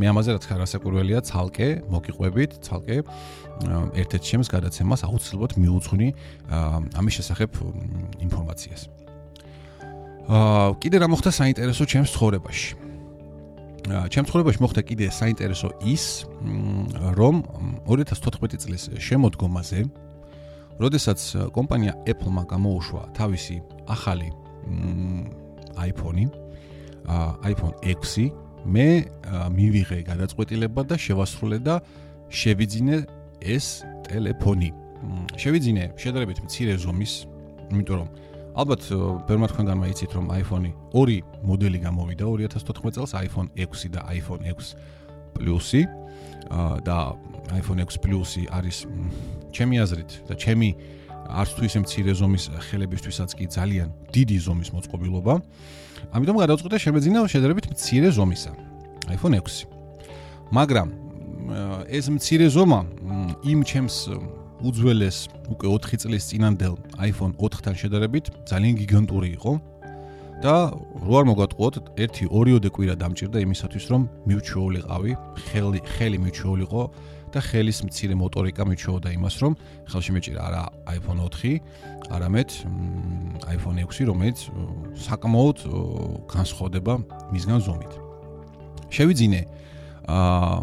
მე 0.00 0.06
ამაზე 0.10 0.34
რაც 0.34 0.44
ხარასაკურველია 0.50 1.20
ცალკე 1.28 1.68
მოგიყვებით, 1.92 2.56
ცალკე 2.64 2.96
ერთ-ერთ 4.02 4.24
შემს 4.24 4.48
გადაცემას 4.50 5.04
აუცილებლად 5.06 5.52
მიუძღვნი 5.60 6.08
ამის 6.98 7.14
შესახებ 7.20 7.50
ინფორმაციას. 8.24 8.82
აა 10.24 10.80
კიდე 10.80 10.96
რა 11.04 11.08
მოხდა 11.12 11.30
საინტერესო 11.30 11.84
ჩემს 11.84 12.10
ცხოვრებაში. 12.16 12.70
ჩემს 13.84 14.28
ცხოვრებაში 14.32 14.58
მოხდა 14.64 14.80
კიდე 14.88 15.06
საინტერესო 15.12 15.68
ის, 15.84 16.24
რომ 17.20 17.44
2014 17.84 18.56
წლის 18.64 18.82
შემოდგომაზე, 18.96 19.80
როდესაც 20.80 21.20
კომპანია 21.52 21.92
Apple-მა 22.08 22.42
გამოუშვა 22.48 23.02
თავისი 23.14 23.56
ახალი 23.86 24.32
iPhone-ი, 25.76 26.43
iPhone 27.44 27.74
6 27.84 28.30
მე 28.64 28.88
მივიღე 29.52 29.98
გადაწყვეტილება 30.08 30.82
და 30.88 30.96
შევასრულე 30.96 31.58
და 31.60 31.80
შევიძინე 32.32 32.96
ეს 33.44 33.84
ტელეფონი. 34.08 34.70
შევიძინე 35.36 35.84
შედარებით 36.00 36.38
მცირე 36.48 36.74
ზომის, 36.80 37.12
იმიტომ 37.68 37.96
რომ 38.00 38.08
ალბათ 38.54 38.82
ბევრმა 39.28 39.46
თქვენგანმა 39.50 39.86
იცით 39.92 40.12
რომ 40.16 40.26
iPhone-ი 40.32 40.70
ორი 40.94 41.18
მოდელი 41.44 41.78
გამოვიდა 41.84 42.24
2014 42.24 42.96
წელს 42.96 43.12
iPhone 43.20 43.48
6 43.58 43.90
და 43.92 44.00
iPhone 44.14 44.42
6 44.46 44.72
Plus-ი 45.34 45.82
და 46.86 46.98
iPhone 47.58 47.82
6 47.82 47.98
Plus-ი 47.98 48.46
არის 48.54 48.86
ჩემი 49.50 49.76
აზრით 49.82 50.10
და 50.30 50.34
ჩემი 50.38 50.68
არც 51.24 51.50
თუ 51.56 51.62
ისე 51.66 51.78
მცირე 51.82 52.12
ზომის 52.14 52.44
ხელებისთვისაც 52.68 53.30
კი 53.34 53.44
ძალიან 53.50 53.88
დიდი 54.14 54.38
ზომის 54.44 54.70
მოწყობილობა. 54.76 55.34
ამიტომ 56.12 56.36
გადავწყვიტე 56.42 56.78
შემეძინა 56.84 57.24
შედარებით 57.32 57.66
მცირე 57.72 58.08
ზომისა 58.16 58.52
iPhone 59.14 59.36
6. 59.40 59.64
მაგრამ 60.52 60.88
ეს 61.88 62.06
მცირე 62.12 62.48
ზომა 62.52 62.80
იმ 63.44 63.60
ჩემს 63.68 63.96
უძველეს 64.64 65.18
უკვე 65.52 65.66
4 65.76 66.00
წლის 66.02 66.24
წინანდელ 66.30 66.74
iPhone 67.08 67.32
4-თან 67.36 67.74
შედარებით 67.76 68.32
ძალიან 68.48 68.74
გიგანტური 68.80 69.28
იყო 69.36 69.52
და 70.44 70.54
რო 71.04 71.14
არ 71.20 71.24
მოგატყუოთ 71.30 71.74
1-2 71.96 72.72
კვირა 72.74 72.94
დამჭირდა 73.00 73.38
იმისათვის 73.44 73.84
რომ 73.92 74.02
მივჩვეულიყავი 74.28 75.12
ხელი 75.46 75.80
ხელი 75.94 76.18
მივჩვეულიყო 76.24 76.82
და 77.34 77.40
ხელის 77.42 77.82
მცირე 77.82 78.14
მოტორიკა 78.14 78.62
მიჩვეოდა 78.62 79.10
იმას, 79.18 79.34
რომ 79.42 79.52
ხელში 79.90 80.12
მეჭირა 80.14 80.40
არა 80.46 80.62
iPhone 80.94 81.20
4, 81.26 81.58
არამედ 82.14 82.48
iPhone 83.50 83.78
6, 83.82 84.06
რომელიც 84.06 84.38
საკმაოდ 85.02 85.58
განსხვავდება 86.30 86.94
მისგან 87.34 87.60
ზომით. 87.66 87.92
შევიძინე 88.94 89.42
აა 90.06 90.58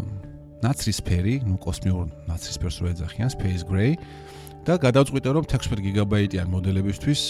ნაცრისფერი, 0.62 1.34
ნუ 1.44 1.56
კოსმიურ 1.58 2.06
ნაცრისფერს 2.30 2.76
რო 2.80 2.86
ეძახიან, 2.94 3.28
Space 3.34 3.66
Gray 3.66 3.98
და 4.62 4.78
გადავწყვიტე 4.78 5.28
რომ 5.34 5.44
16 5.50 5.82
გიგაბაიტიან 5.82 6.46
მოდელებისთვის 6.46 7.20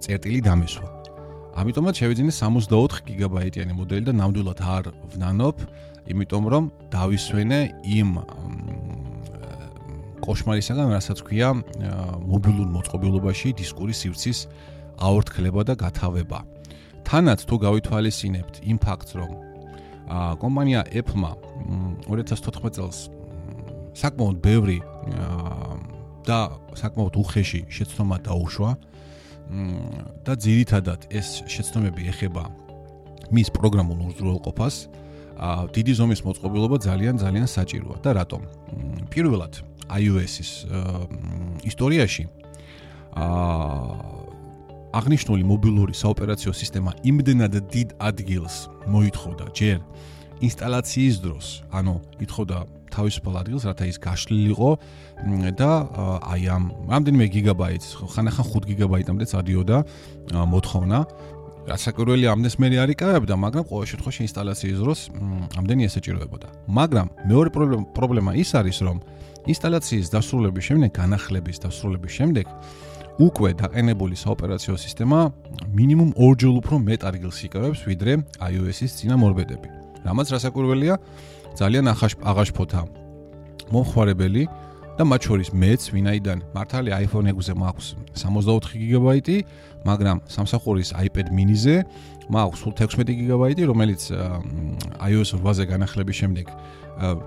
წერტილი 0.00 0.40
დამესვა. 0.40 1.15
ამიტომაც 1.56 1.94
შევიძინე 2.02 2.32
64 2.36 3.04
გიგაბაიტიანი 3.08 3.72
მოდელი 3.76 4.04
და 4.08 4.12
ნამდვილად 4.20 4.60
არ 4.60 4.90
ვნანობ 5.16 5.56
იმიტომ 6.12 6.44
რომ 6.52 6.64
დავისვენე 6.92 7.60
იმ 7.96 8.10
კოშმარისაგან, 10.26 10.90
რასაც 10.90 11.22
ქვია 11.22 11.52
მობილურ 11.54 12.68
მოწყობილობაში 12.74 13.52
დისკური 13.60 13.94
სივრცის 13.94 14.38
აორთქლება 15.06 15.62
და 15.68 15.74
გათავება. 15.78 16.40
თანაც 17.06 17.46
თუ 17.46 17.54
გავითვალისწინებთ 17.62 18.54
იმ 18.66 18.78
ფაქტს, 18.82 19.12
რომ 19.16 19.30
კომპანია 20.42 20.80
Apple-მა 20.90 21.32
2014 22.10 22.74
წელს 22.74 22.98
საკმაოდ 23.94 24.36
ბევრი 24.42 24.78
და 26.26 26.38
საკმაოდ 26.74 27.14
უხეში 27.22 27.60
შეცდომა 27.70 28.16
დაუშვა 28.26 28.70
და 30.26 30.32
ძირითადად 30.34 31.06
ეს 31.10 31.46
შეცდომები 31.46 32.10
ეხება 32.10 32.44
მის 33.30 33.48
პროგრამულ 33.54 33.98
უზრუნველყოფას, 34.10 34.74
ა 35.36 35.68
დიდი 35.70 35.92
ზომის 35.98 36.20
მოწყობილობა 36.26 36.76
ძალიან 36.82 37.14
ძალიან 37.20 37.46
საჭიროა. 37.46 37.96
და 38.02 38.10
რატომ? 38.18 38.42
პირველად 39.12 39.62
iOS-ის 39.86 40.66
ისტორიაში 41.62 42.24
ა 43.14 43.26
აღნიშნული 44.96 45.44
მობილური 45.44 45.92
საოპერაციო 45.92 46.52
სისტემა 46.56 46.90
იმდენად 47.04 47.54
დიდ 47.68 47.88
ადგილს 48.00 48.56
მოითხოვდა. 48.88 49.44
ჯერ 49.52 49.78
ინსტალაციის 50.40 51.16
დროს, 51.20 51.46
ანუ 51.72 51.94
ითხოვდა 52.20 52.58
თავისუფალ 52.96 53.34
ადგილს, 53.42 53.64
რათა 53.68 53.84
ის 53.92 53.96
გაშლილიყო 54.00 54.70
და 55.60 55.70
აი 56.32 56.42
ამ 56.56 56.64
რამდენიმე 56.92 57.26
გიგაბაიტს, 57.36 57.88
ხანახან 58.16 58.46
5 58.52 58.68
გიგაბაიტამდე 58.70 59.24
წადიოდა 59.32 59.76
მოთხოვნა 60.32 60.98
გასაკვირველი 61.66 62.26
ამდენს 62.30 62.54
მე 62.62 62.66
არ 62.78 62.90
იკავებდა, 62.94 63.34
მაგრამ 63.42 63.64
ყოველ 63.66 63.86
შემთხვევაში 63.90 64.20
ინსტალაციის 64.26 64.78
დროს 64.86 64.98
ამდენი 65.58 65.82
ესეჭიროებოდა. 65.90 66.48
მაგრამ 66.70 67.06
მეორე 67.26 67.50
პრობლემა 67.96 68.30
ის 68.38 68.50
არის, 68.54 68.78
რომ 68.86 68.96
ინსტალაციის 69.50 70.06
დასრულების 70.14 70.64
შემდეგ, 70.68 70.90
განახლების 70.94 71.56
დასრულების 71.66 72.12
შემდეგ 72.18 72.46
უკვე 73.16 73.50
დაყენებული 73.58 74.14
საოპერაციო 74.14 74.74
სისტემა 74.78 75.18
მინიმუმ 75.74 76.10
ორჯერ 76.22 76.52
უფრო 76.60 76.74
მეტ 76.86 77.00
ადგილს 77.10 77.38
იკავებს, 77.48 77.80
ვიდრე 77.88 78.12
iOS-ის 78.46 78.92
წინამორბედები. 79.02 79.68
რამაც 80.06 80.26
რასაკვირველია, 80.36 80.94
ძალიან 81.56 81.84
აღაშფოთა 81.90 82.80
მომხმარებელი 83.72 84.44
და 84.96 85.04
მათ 85.04 85.20
შორის 85.28 85.48
მეც, 85.52 85.80
ვინაიდან 85.92 86.38
მართალი 86.56 86.90
iPhone 87.04 87.28
6-ზე 87.28 87.54
მაქვს 87.60 87.86
64 88.16 88.80
გიგაბაიტი, 88.80 89.36
მაგრამ 89.84 90.16
სამსახურის 90.24 90.90
iPad 90.96 91.28
mini-ზე 91.36 91.76
მაქვს 92.32 92.58
სულ 92.64 92.72
16 92.80 93.12
გიგაბაიტი, 93.20 93.62
რომელიც 93.68 94.02
iOS 95.04 95.30
8-ზე 95.36 95.64
განახლების 95.68 96.16
შემდეგ 96.16 96.46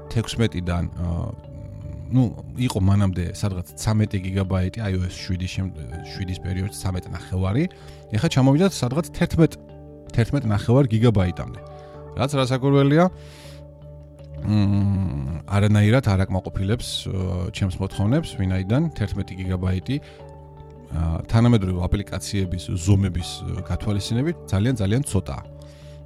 16-დან 0.09 0.83
ну, 2.09 2.23
იყო 2.57 2.79
მანამდე 2.81 3.25
სადღაც 3.37 3.69
13 3.77 4.17
გიგაბაიტი 4.17 4.81
iOS 4.81 5.13
7-ის 5.29 5.53
7-ის 6.17 6.39
პერიოდში 6.41 6.77
13 6.81 7.13
ნახევარი. 7.13 7.63
ეხლა 8.17 8.29
ჩამოვიდა 8.33 8.67
სადღაც 8.73 9.13
11 9.13 9.61
11 10.09 10.49
ნახევარ 10.49 10.89
გიგაბაიტამდე. 10.89 11.59
რაც 12.17 12.31
რასაკვირველია, 12.33 13.05
მ 14.45 15.43
არანაირად 15.49 16.05
არ 16.09 16.23
აკმაყოფილებს 16.25 16.87
ჩემს 17.55 17.75
მოთხოვნებს, 17.81 18.29
ვინაიდან 18.39 18.83
11 18.95 19.35
გიგაბაიტი 19.39 19.95
თანამედროვე 21.29 21.79
აპლიკაციების 21.85 22.63
ზომების 22.85 23.29
გათვალისწინებით 23.69 24.35
ძალიან 24.49 24.75
ძალიან 24.81 25.03
ცოტაა. 25.05 25.58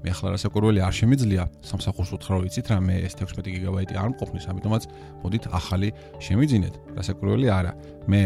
მე 0.04 0.10
ახლა 0.12 0.34
რასაკვირველი 0.36 0.80
არ 0.84 0.94
შემიძლია 1.00 1.44
სამსახურს 1.64 2.12
უთხრა 2.18 2.38
ვიცით 2.44 2.68
რა 2.72 2.78
მე 2.84 2.96
ეს 3.08 3.16
16 3.24 3.48
გიგაბაიტი 3.56 3.96
არ 3.96 4.10
მყოფნის 4.14 4.46
ამიტომაც 4.52 4.84
მოდით 5.24 5.44
ახალი 5.60 5.90
შემიძინეთ. 6.20 6.76
რასაკვირველი 7.00 7.48
არა. 7.48 7.72
მე 8.12 8.24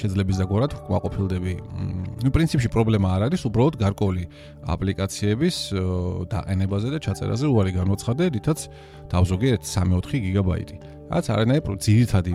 შეძლებს 0.00 0.38
დაგვარად 0.40 0.72
ვაყოფილდები 0.88 1.54
ნუ 2.24 2.30
პრინციპში 2.30 2.68
პრობლემა 2.72 3.08
არ 3.10 3.22
არის 3.28 3.42
უბრალოდ 3.50 3.74
გარკვეული 3.82 4.24
აპლიკაციების 4.70 5.56
დაყენებაზე 6.30 6.88
და 6.94 6.98
ჩაწერაზე 7.04 7.46
უარი 7.50 7.72
განვაცხადე 7.74 8.24
რითაც 8.38 8.58
დავზოგიერთ 9.10 9.62
3-4 9.66 10.24
გიგაბაიტი. 10.24 10.76
რაც 11.10 11.26
არანაირი 11.26 11.74
ძირითადი 11.82 12.32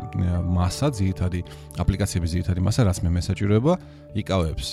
მასა, 0.51 0.87
ძირითადი 0.99 1.39
აპლიკაციების 1.79 2.29
ძირითადი 2.35 2.59
მასა, 2.59 2.81
რაც 2.91 2.97
მე 3.07 3.09
მესაჭიროება, 3.15 3.73
იკავებს 4.19 4.67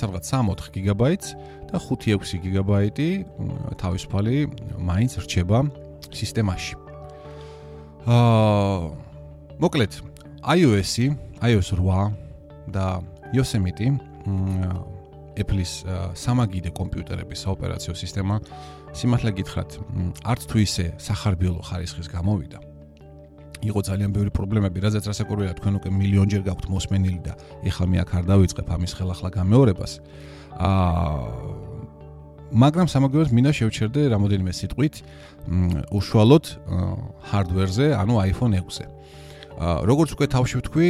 სადღაც 0.00 0.24
3-4 0.32 0.72
გიგაბაიტს 0.72 1.28
და 1.68 1.76
5-6 1.76 2.40
გიგაბაიტი 2.44 3.08
თავისუფალი 3.80 4.36
მაინც 4.80 5.18
რჩება 5.24 5.58
სისტემაში. 6.08 6.74
აა 8.08 8.88
მოკლედ, 9.60 9.92
iOS-ი, 10.42 11.06
iOS 11.44 11.68
8 11.76 12.14
და 12.72 13.02
Yosemite 13.36 13.92
Apple-ის 15.38 15.84
სამაგიდე 16.18 16.72
კომპიუტერების 16.74 17.44
საოპერაციო 17.46 17.94
სისტემა 17.94 18.40
სიმართლე 18.96 19.30
გითხრათ, 19.38 19.76
არც 20.24 20.42
თუ 20.50 20.56
ისე 20.64 20.86
სახარბიელო 20.98 21.62
ხარისხის 21.62 22.08
გამოვიდა. 22.10 22.67
იყო 23.62 23.80
ძალიან 23.82 24.10
ბევრი 24.14 24.30
პრობლემები, 24.30 24.78
რადგან 24.78 25.02
რასაკვირველია 25.10 25.54
თქვენ 25.58 25.74
უკვე 25.78 25.90
მილიონჯერ 25.98 26.42
გაქვთ 26.46 26.64
მოსმენილი 26.70 27.20
და 27.26 27.32
ეხლა 27.66 27.84
მე 27.90 27.96
აქ 28.04 28.10
არ 28.18 28.24
დავიწყებ 28.30 28.66
ამის 28.70 28.92
ხელახლა 28.98 29.28
გამეორებას. 29.34 29.92
აა 30.58 31.68
მაგრამ 32.48 32.86
სამაგიეროდ 32.88 33.30
მინდა 33.36 33.52
შევჩერდე 33.52 34.00
რამოდენიმე 34.08 34.52
სიტყვით 34.56 34.94
უშუალოდ 35.92 36.44
ჰარდვერზე, 37.28 37.86
ანუ 37.98 38.14
iPhone 38.32 38.52
6-ზე. 38.56 38.84
აა 39.58 39.84
როგორც 39.84 40.08
უკვე 40.16 40.26
თავში 40.32 40.56
ვთქვი, 40.62 40.88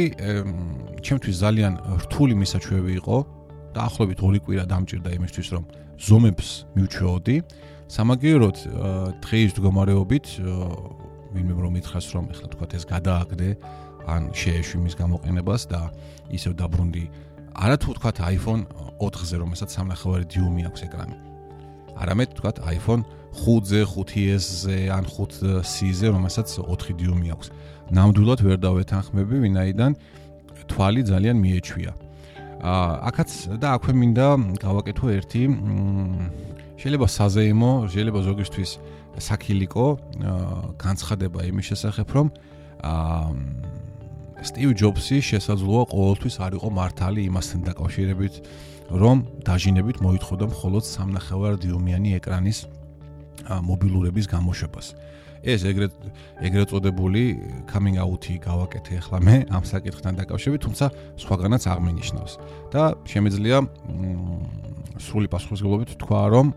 ჩემთვის 1.03 1.35
ძალიან 1.35 1.73
რთული 2.05 2.33
მისაჩვევი 2.39 2.91
იყო 3.01 3.17
და 3.75 3.79
ახლობით 3.89 4.19
ორი 4.23 4.39
კვირა 4.39 4.65
დამჭირდა 4.71 5.09
იმისთვის, 5.19 5.47
რომ 5.51 5.63
ზომებს 5.99 6.47
მივჩვეოდი. 6.77 7.35
სამაგიეროდ 7.89 8.57
დღეის 9.25 9.51
მდგომარეობით 9.57 10.25
ვინმე 11.33 11.53
რომ 11.59 11.73
მითხრას 11.77 12.05
რომ 12.15 12.25
ეხლა 12.33 12.47
თქვა 12.53 12.65
ეს 12.77 12.83
გადააგდე 12.89 13.49
ან 14.09 14.21
შეეშვი 14.33 14.77
მის 14.85 14.95
გამოყენებას 15.01 15.61
და 15.69 15.81
ისევ 16.33 16.53
დაბრუნდი. 16.61 17.05
არა 17.53 17.75
თუ 17.81 17.89
თქვა 17.97 18.11
iPhone 18.33 18.61
4-ზე 18.99 19.35
რომელსაც 19.43 19.69
3.5 19.75 20.25
დიუმი 20.33 20.61
აქვს 20.69 20.81
ეკრანი. 20.87 21.15
არამედ 21.99 22.29
თქვა 22.37 22.51
iPhone 22.75 23.03
5-ზე, 23.35 23.81
5S-ზე 23.85 24.77
ან 24.89 25.05
5C-ზე 25.05 26.07
რომელსაც 26.15 26.47
4 26.57 26.93
დიუმი 26.97 27.27
აქვს. 27.35 27.47
ნამდვილად 27.93 28.39
ვერ 28.45 28.57
დავეთანხმები 28.61 29.35
ვინაიდან 29.45 29.91
თვალი 30.69 31.01
ძალიან 31.09 31.37
მიეჩვია. 31.43 31.91
აა 32.59 32.91
აქაც 33.09 33.29
და 33.61 33.67
აქვე 33.79 33.93
მინდა 33.95 34.27
გავაკეთო 34.59 35.05
ერთი 35.15 35.41
შეიძლება 36.79 37.07
საზეიმო, 37.07 37.71
შეიძლება 37.91 38.19
ზოგისთვის 38.27 38.71
საქილიკო 39.19 39.85
განცხადება 40.79 41.39
იმის 41.49 41.65
შესახებ, 41.71 42.07
რომ 42.15 42.27
სტივ 44.39 44.69
ჯობსი 44.79 45.17
შესაძლოა 45.19 45.83
ყოველთვის 45.91 46.35
არ 46.39 46.51
იყო 46.59 46.67
მართალი 46.79 47.21
იმასთან 47.27 47.59
დაკავშირებით, 47.69 48.35
რომ 48.89 49.17
დაჟინებით 49.43 49.97
მოითხოვდა 49.99 50.45
მხოლოდ 50.49 50.83
სამნახევარ 50.87 51.53
დიუმიანი 51.63 52.09
ეკრანის 52.19 52.59
მობილურების 53.49 54.25
გამოშვებას. 54.31 54.87
ეს 55.39 55.63
ეგრეთ 55.63 55.93
ეგრეთ 56.43 56.67
წოდებული 56.67 57.23
coming 57.71 57.95
out-ი 57.95 58.43
გავაკეთე 58.43 58.93
ახლა 58.99 59.19
მე 59.23 59.35
ამ 59.47 59.63
საკითხთან 59.63 60.13
დაკავშირებით, 60.19 60.61
თუმცა 60.67 60.85
სხვაგანაც 61.15 61.63
აღმინიშნავს. 61.63 62.33
და 62.75 62.83
შემეძლია 63.07 63.57
სრული 64.99 65.27
პასუხისმგებლობით 65.31 65.95
თქვა, 65.99 66.21
რომ 66.35 66.47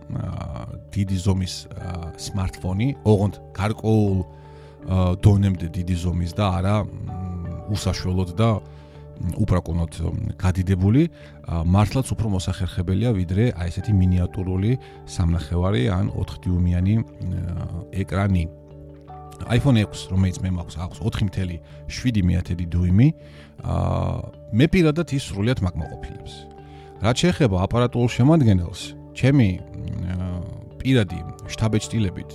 დიდი 0.95 1.17
ზომის 1.25 1.55
smartphone-ი, 2.19 2.89
ოღონდ 3.07 3.39
გარკვეულ 3.57 4.19
დონემდე 5.23 5.71
დიდი 5.71 5.97
ზომის 6.03 6.33
და 6.35 6.47
არა 6.59 6.77
უსაშველოდ 7.73 8.31
და 8.39 8.51
უპრაკონოდ 9.39 9.99
გადიდებული 10.41 11.05
მართლაც 11.47 12.11
უფრო 12.15 12.33
მოსახერხებელია 12.35 13.13
ვიდრე 13.15 13.45
აი 13.55 13.71
ესეთი 13.71 13.93
მინიატურული 13.95 14.73
სამნახევარი 15.07 15.83
ან 15.95 16.11
4 16.11 16.43
დიუმიანი 16.43 16.95
ეკრანი. 18.03 18.45
iPhone 19.43 19.79
6, 19.83 20.11
რომელიც 20.15 20.39
მე 20.43 20.51
მაქვს, 20.59 20.77
აქვს 20.87 20.99
4.7 21.03 22.67
დიუმი. 22.67 23.09
აა 23.63 24.23
მე 24.55 24.67
პირადად 24.71 25.09
ის 25.15 25.23
სრულიად 25.31 25.63
მაკმაყოფილებს. 25.63 26.52
რაც 27.03 27.17
შეეხება 27.27 27.57
აპარატურულ 27.67 28.11
შემადგენელს, 28.15 28.83
ჩემი 29.19 29.49
პირადი 30.79 31.19
შტაბეჭდილებით, 31.51 32.31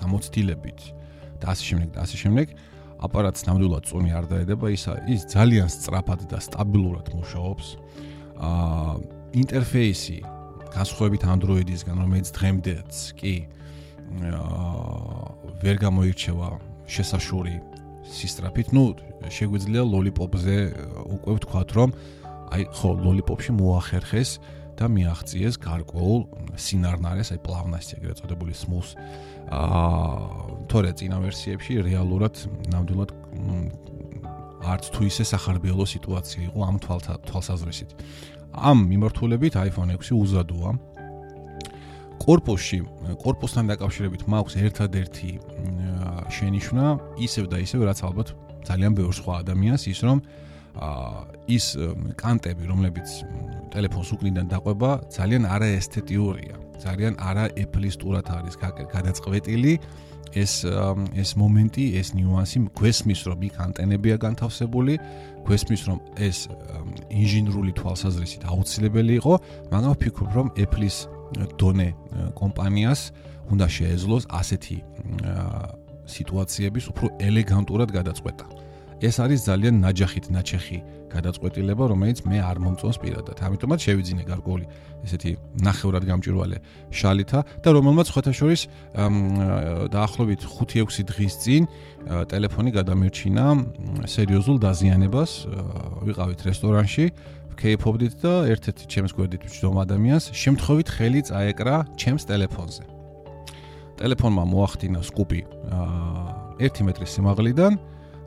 გამოცდილებით 0.00 0.80
და 1.40 1.52
ასე 1.52 1.64
შემდეგ 1.68 1.88
და 1.92 1.98
ასე 2.04 2.16
შემდეგ, 2.24 2.46
აპარატს 2.96 3.44
ნამდვილად 3.44 3.84
წონი 3.88 4.10
არ 4.16 4.24
დაედება, 4.32 4.72
ის 4.72 4.84
ის 5.12 5.28
ძალიან 5.28 5.68
სწრაფად 5.68 6.20
და 6.32 6.40
სტაბილურად 6.40 7.12
მუშაობს. 7.12 7.66
აა 8.40 8.92
ინტერფეისი 9.36 10.18
განსხვავებით 10.72 11.22
Android-ისგან, 11.28 11.96
რომელიც 12.00 12.28
დღემდეც 12.32 12.92
კი 13.20 13.34
აა 14.32 15.60
ვერ 15.60 15.76
გამოირჩევა 15.76 16.48
შესაშური 16.88 17.54
სისტრაფით, 18.06 18.68
ну, 18.72 18.94
შეგვიძლია 19.28 19.82
Lollipop-ზე 19.82 20.58
უკვე 21.04 21.32
ვთქვათ, 21.36 21.68
რომ 21.74 21.90
აი 22.52 22.68
ხო 22.70 22.90
ლოლიპოპში 23.02 23.52
მოახერხეს 23.56 24.30
და 24.76 24.88
მიაღწიეს 24.92 25.56
გარკვეულ 25.64 26.20
სინარნარეს, 26.60 27.32
აი 27.32 27.40
პლავნასი 27.42 27.96
ეგრეთ 27.96 28.20
წოდებული 28.20 28.54
სმუს. 28.54 28.88
აა 29.48 30.68
თორე 30.68 30.90
წინა 31.00 31.18
ვერსიებში 31.24 31.80
რეალურად 31.86 32.34
ნამდვილად 32.72 33.10
არც 34.66 34.84
თუ 34.92 35.00
ისე 35.08 35.24
სახარბიელო 35.32 35.86
სიტუაცია 35.86 36.40
იყო 36.50 36.60
ამ 36.68 36.76
თვალსაზრისით. 37.24 37.90
ამ 38.52 38.78
მიმართულებით 38.90 39.54
iPhone 39.56 39.90
6 39.96 40.12
უზადოა. 40.12 40.70
корпуსში, 42.16 42.80
корпуსთან 43.20 43.64
დაკავშირებით 43.70 44.22
მაქვს 44.24 44.54
ერთადერთი 44.56 45.30
შენიშვნა, 46.32 46.86
ისევ 47.20 47.44
და 47.52 47.56
ისევ 47.60 47.80
რაც 47.86 48.00
ალბათ 48.08 48.28
ძალიან 48.66 48.92
ბევრ 48.96 49.12
სხვა 49.12 49.32
ადამიანს 49.44 49.82
ის 49.92 50.00
რომ 50.00 50.18
აა 50.24 50.45
ის 51.48 51.64
კანტები, 52.20 52.64
რომლებიც 52.68 53.08
ტელეფონს 53.72 54.10
უკნიდან 54.16 54.46
დაყვება, 54.52 54.90
ძალიან 55.16 55.44
არაესთეტიურია. 55.48 56.54
ძალიან 56.76 57.14
არაეფლისტურად 57.16 58.26
არის 58.36 58.54
გადაწყვეტილი 58.92 59.72
ეს 60.36 60.52
ეს 61.16 61.30
მომენტი, 61.40 61.84
ეს 61.96 62.08
ნიუანსი 62.18 62.58
გვესმის 62.76 63.20
რომ 63.24 63.40
იქ 63.48 63.54
ანტენებია 63.66 64.16
განთავსებული, 64.20 64.94
გვესმის 65.46 65.82
რომ 65.88 65.98
ეს 66.20 66.38
ინჟინრული 67.08 67.72
თვალსაზრისით 67.78 68.42
აუცილებელი 68.44 69.12
იყო, 69.20 69.34
მაგრამ 69.72 69.92
ვფიქრობ 69.96 70.30
რომ 70.36 70.46
Apple-ის 70.60 70.96
დონე 71.56 71.88
კომპანიას 72.36 73.00
უნდა 73.52 73.66
შეეძლოს 73.76 74.24
ასეთი 74.40 74.78
სიტუაციების 76.06 76.84
უფრო 76.90 77.06
ელეგანტურად 77.18 77.88
გადაწყვეტა. 77.96 78.65
ეს 79.02 79.16
არის 79.20 79.40
ძალიან 79.44 79.74
ნაჯახით 79.84 80.26
ნაჩეხი 80.32 80.78
გადაწყვეტილება, 81.12 81.84
რომელიც 81.92 82.18
მე 82.26 82.38
არ 82.40 82.58
მომწონს 82.64 82.98
პირადად. 83.00 83.36
ამიტომაც 83.40 83.80
შევიძინე 83.86 84.24
გარკვეული 84.26 84.66
ესეთი 85.06 85.30
ნახევრად 85.64 86.04
გამჭვირვალე 86.08 86.58
შალითა 86.90 87.40
და 87.62 87.68
რომელმაც 87.76 88.06
ხოთაშორის 88.10 88.62
დაახლოებით 89.92 90.40
5-6 90.44 91.06
დღის 91.12 91.34
წინ 91.44 91.62
ტელეფონი 92.32 92.70
გადამერჩინა 92.72 93.44
სერიოზულ 94.08 94.56
დაზიანებას. 94.64 95.30
ვიყავით 96.06 96.40
რესტორანში, 96.48 97.04
ვქეიფობდით 97.56 98.14
და 98.20 98.34
ერთ-ერთი 98.52 98.84
ჩემს 98.92 99.12
გვერდით 99.16 99.42
ვჯდომ 99.48 99.76
ადამიანს, 99.84 100.24
შემთხვევით 100.36 100.88
ხელი 100.92 101.20
წაეკრა 101.28 101.76
ჩემს 101.96 102.22
ტელეფონზე. 102.28 102.84
ტელეფონმა 103.96 104.44
მოახდინა 104.44 105.00
სკუპი 105.00 105.40
1 106.60 106.84
მეტრის 106.84 107.10
სიმაღლიდან 107.16 107.72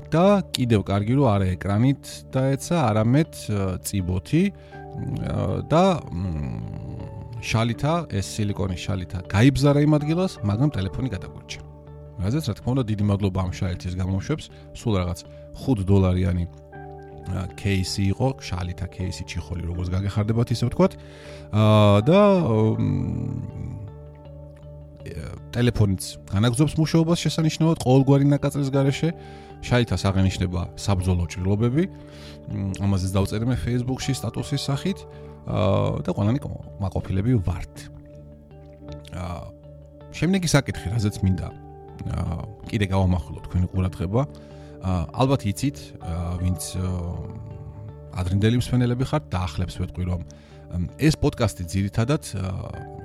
და 0.09 0.41
კიდევ 0.55 0.81
კარგი 0.89 1.13
რომ 1.19 1.27
არა 1.29 1.47
ეკრანით 1.53 2.03
დაეცა, 2.33 2.75
არამედ 2.89 3.31
წიბოთი 3.85 4.43
და 5.69 5.83
შალითა, 7.39 7.93
ეს 8.19 8.25
სილიკონის 8.35 8.81
შალითა 8.83 9.17
გაიბზარა 9.31 9.79
იმ 9.85 9.93
ადგილას, 9.99 10.39
მაგრამ 10.43 10.69
ტელეფონი 10.75 11.09
გადაგვარჩა. 11.13 11.61
რაზეც 12.19 12.45
რა 12.49 12.53
თქმა 12.59 12.69
უნდა 12.75 12.83
დიდი 12.89 13.03
მადლობა 13.09 13.39
ამ 13.47 13.51
შალითის 13.55 13.93
გამოშვებს, 13.95 14.45
სულ 14.75 14.93
რაღაც 14.99 15.19
5 15.55 15.85
დოლარიანი 15.87 16.45
кейსი 17.55 18.03
იყო, 18.11 18.27
შალითა 18.43 18.85
кейსი 18.91 19.23
ჩიხოლი, 19.29 19.63
როგორც 19.71 19.87
გაგეხარდებათ 19.93 20.47
ისე 20.51 20.63
ვთქვათ. 20.67 20.93
აა 21.53 21.97
და 22.09 22.19
ტელეფონიც 25.53 26.03
განაგზობს 26.33 26.73
მუშაობას 26.75 27.17
შესანიშნავად 27.23 27.77
ყოველგვარი 27.85 28.25
ნაკაწრის 28.33 28.69
გარეშე. 28.73 29.09
აა 29.13 29.48
შაითას 29.65 30.03
აღენიშნება 30.07 30.61
საბრძოლო 30.79 31.25
ჭრილობები. 31.33 31.83
ამაზეც 32.79 33.11
დავწერე 33.15 33.45
მე 33.49 33.55
Facebook-ში 33.59 34.13
სტატუსის 34.17 34.63
სახით 34.69 34.99
და 36.03 36.09
ყველანი 36.15 36.39
მაყოფილები 36.79 37.31
ვართ. 37.43 37.75
აა 39.13 39.39
შემდეგი 40.15 40.47
საკითხი, 40.49 40.87
რაზეც 40.95 41.15
მინდა 41.21 41.47
აა 41.49 42.37
კიდე 42.71 42.85
გავამახვილო 42.89 43.39
თქვენი 43.45 43.67
ყურადღება. 43.73 44.21
აა 44.79 45.01
ალბათ 45.13 45.41
იცით, 45.51 45.77
ვინც 46.39 46.61
ადრინდელი 48.15 48.57
მსმენელები 48.63 49.05
ხართ, 49.05 49.23
დაახლებს 49.29 49.75
ვეთყვი 49.79 50.03
რომ 50.07 50.21
ეს 51.01 51.17
პოდკასტი 51.17 51.65
ძირითადად 51.65 52.23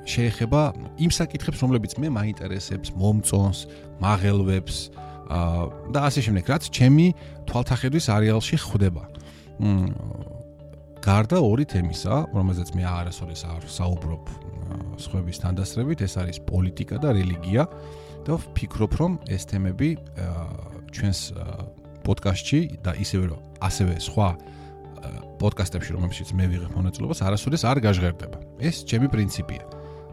შეეხება 0.04 0.62
იმ 1.00 1.10
საკითხებს, 1.16 1.62
რომლებიც 1.64 1.96
მე 1.96 2.12
მაინტერესებს, 2.12 2.92
მომწონს, 2.92 3.64
მაღელვებს, 4.04 4.76
და 5.28 6.00
ასე 6.04 6.20
შემდეგ, 6.28 6.44
რაც 6.52 6.68
ჩემი 6.68 7.06
თვალთახედვის 7.48 8.06
არეალში 8.12 8.56
ხდება. 8.60 9.04
გარდა 11.04 11.38
ორი 11.44 11.64
თემისა, 11.68 12.32
რომელზეც 12.32 12.72
მე 12.76 12.84
არასოდეს 12.88 13.42
არ 13.44 13.62
საუბრობ 13.68 14.24
სხვების 15.04 15.40
თანდასწრებით, 15.44 15.98
ეს 16.04 16.14
არის 16.16 16.38
პოლიტიკა 16.48 16.96
და 17.00 17.12
რელიგია 17.12 17.62
და 18.24 18.32
ვფიქრობ, 18.40 18.92
რომ 19.00 19.12
ეს 19.28 19.42
თემები 19.52 19.88
ჩვენს 20.96 21.20
პოდკასტში 22.04 22.60
და 22.84 22.96
ისევე 23.00 23.24
რომ 23.32 23.40
ასევე 23.68 23.94
სხვა 24.00 24.28
პოდკასტებში, 25.40 25.90
რომელშიც 25.92 26.28
მე 26.32 26.44
ვიღებ 26.52 26.72
მონაწილეობას, 26.72 27.20
არასოდეს 27.20 27.62
არ 27.68 27.78
გაჟღერდება. 27.84 28.38
ეს 28.64 28.88
ჩემი 28.88 29.12
პრინციპია 29.12 29.64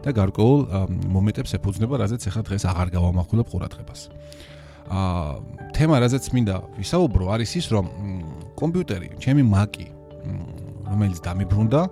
და 0.04 0.10
გარკვეულ 0.12 0.60
მომენტებს 1.08 1.56
ეფუძნება, 1.56 1.94
რაზეც 2.04 2.28
ახლა 2.28 2.42
დღეს 2.52 2.64
აღარ 2.68 2.88
გავამახვილებ 2.92 3.46
ყურადღებას. 3.48 4.00
აა 4.12 4.51
თემა 5.72 5.96
რაზეც 6.02 6.24
მინდა 6.34 6.56
ვისაუბრო 6.78 7.24
არის 7.32 7.50
ის 7.58 7.66
რომ 7.72 7.86
კომპიუტერი, 8.58 9.08
ჩემი 9.22 9.42
Mac-ი, 9.46 9.86
რომელიც 10.90 11.18
დამიბრუნდა, 11.24 11.82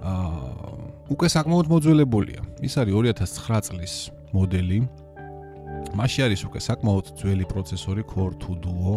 აა 0.00 0.70
უკვე 1.10 1.26
საკმაოდ 1.34 1.66
მოძველებულია. 1.70 2.40
ის 2.62 2.74
არის 2.78 2.94
2009 2.94 3.60
წლის 3.66 3.94
მოდელი. 4.34 4.78
მასში 5.98 6.20
არის 6.26 6.40
უკვე 6.46 6.60
საკმაოდ 6.68 7.06
ძველი 7.18 7.44
პროცესორი 7.50 8.02
Core 8.06 8.34
2 8.38 8.54
Duo. 8.62 8.94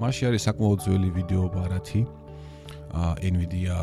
მასში 0.00 0.22
არის 0.28 0.42
საკმაოდ 0.48 0.78
ძველი 0.84 1.08
ვიდეო 1.16 1.42
აპარატი. 1.48 2.00
აა 2.94 3.14
Nvidia 3.32 3.76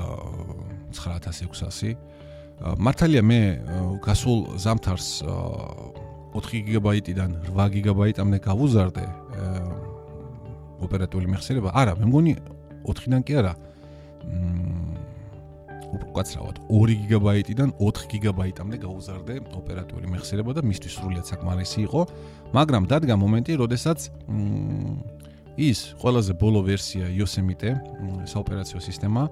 9600. 0.91 1.97
მართალია 2.77 3.21
მე 3.25 3.41
გასულ 4.05 4.39
ზამთარს 4.57 5.09
აა 5.25 6.10
4 6.33 6.63
გიგაბაიტიდან 6.67 7.29
8 7.51 7.69
გიგაბაიტამდე 7.75 8.37
გავუზარდე 8.47 9.05
ოპერატიული 10.81 11.27
მეხსიერება. 11.33 11.69
არა, 11.75 11.93
მე 11.99 12.05
მგონი 12.09 12.33
4-დან 12.87 13.21
კი 13.27 13.33
არა. 13.41 13.53
უკაცრავად 15.91 16.55
2 16.71 16.95
გიგაბაიტიდან 17.03 17.69
4 17.75 18.07
გიგაბაიტამდე 18.11 18.77
გაუზარდე 18.79 19.33
ოპერატიული 19.59 20.07
მეხსიერება 20.07 20.51
და 20.55 20.61
მისთვის 20.63 20.93
სრულიად 20.97 21.25
საკმარისი 21.27 21.79
იყო, 21.83 22.01
მაგრამ 22.55 22.83
დადგა 22.87 23.15
მომენტი, 23.19 23.51
როდესაც 23.59 23.99
ის 25.59 25.79
ყველაზე 25.99 26.33
ბოლო 26.39 26.63
ვერსია 26.63 27.11
Yosemite 27.11 27.75
საოპერაციო 28.23 28.79
სისტემა 28.79 29.27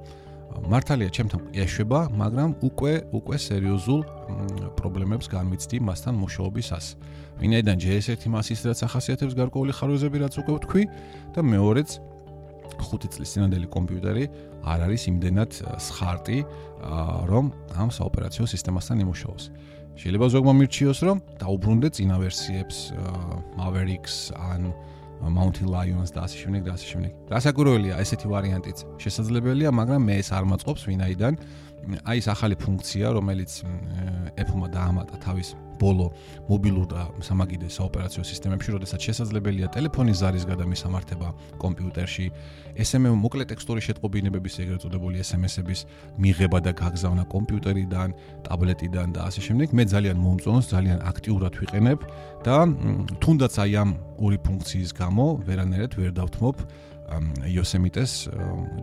მართალია 0.69 1.09
ჩემთან 1.09 1.41
ეშვება, 1.53 1.99
მაგრამ 2.13 2.49
უკვე 2.65 2.93
უკვე 3.15 3.37
სერიოზულ 3.37 4.01
პრობლემებს 4.77 5.25
განვიცდი 5.29 5.77
მასთან 5.87 6.13
მუშაობისას. 6.23 6.85
ვინაიდან 7.39 7.77
JS1 7.79 8.23
მასის 8.33 8.59
რაც 8.67 8.79
ახასიათებს 8.87 9.33
გარკვეული 9.39 9.71
ხარვეზები 9.77 10.17
რაც 10.23 10.33
უკვე 10.41 10.53
ვთქვი 10.59 10.83
და 11.33 11.39
მეორეც 11.39 11.89
5 12.79 13.11
წლის 13.13 13.29
წინანდელი 13.33 13.67
კომპიუტერი 13.75 14.23
არ 14.63 14.79
არის 14.87 15.01
იმდენად 15.11 15.51
სხარტი, 15.79 16.37
რომ 17.31 17.45
ამ 17.75 17.89
საოპერაციო 17.89 18.45
სისტემასთან 18.47 18.97
იმუშაოს. 19.03 19.43
შეიძლება 19.99 20.25
ზოგმა 20.31 20.53
მირჩიოს, 20.59 20.99
რომ 21.07 21.17
დაუბრუნდე 21.43 21.87
წინა 21.95 22.15
ვერსიებს 22.23 22.77
Mavericks 23.59 24.31
ან 24.35 24.71
Mountain 25.27 25.67
Lions 25.67 26.13
და 26.15 26.23
ასე 26.23 26.37
შემდეგ 26.43 26.61
და 26.63 26.71
ასე 26.79 26.87
შემდეგ. 26.93 27.11
რასაკვირველია, 27.33 27.95
ესეთი 27.99 28.27
ვარიანტიც 28.31 28.77
შესაძლებელია, 29.03 29.69
მაგრამ 29.75 30.01
მე 30.07 30.15
ეს 30.23 30.29
არ 30.31 30.45
მაწყობს 30.47 30.81
ვინაიდან 30.87 31.33
აი 32.05 32.21
ეს 32.21 32.27
ახალი 32.29 32.55
ფუნქცია, 32.59 33.15
რომელიც 33.15 33.51
Apple-მა 34.37 34.67
დაამატა 34.73 35.17
თავის 35.23 35.55
ბოლო 35.79 36.09
მობილურ 36.49 36.85
და 36.91 37.07
სამაგიდე 37.23 37.69
საოპერაციო 37.71 38.23
სისტემებში, 38.27 38.75
როდესაც 38.75 38.99
შესაძლებელია 39.07 39.69
ტელეფონის 39.71 40.19
ზარის 40.19 40.45
გადამისამართება 40.49 41.29
კომპიუტერში, 41.63 42.25
SMS 42.75 43.15
მოკლე 43.23 43.47
ტექსტური 43.47 43.83
შეტყობინებების 43.87 44.59
ეგრეთ 44.63 44.83
წოდებული 44.83 45.23
SMS-ების 45.23 45.85
მიღება 46.19 46.59
და 46.67 46.75
გაგზავნა 46.75 47.23
კომპიუტერიდან, 47.31 48.09
ტაბლეტიდან 48.43 49.07
და 49.15 49.19
ასე 49.31 49.41
შემდეგ, 49.47 49.67
მე 49.79 49.83
ძალიან 49.95 50.17
მომწონს, 50.19 50.65
ძალიან 50.75 50.99
აქტიურად 50.99 51.53
ვიყენებ 51.63 51.99
და 52.43 52.57
თუნდაც 53.23 53.53
აი 53.63 53.71
ამ 53.79 53.89
ორი 54.19 54.37
ფუნქციის 54.43 54.91
გამო 54.99 55.25
ვერანაირად 55.47 55.95
ვერ 55.95 56.11
დავთმობ 56.19 56.55
Yosemite-ს 57.49 58.29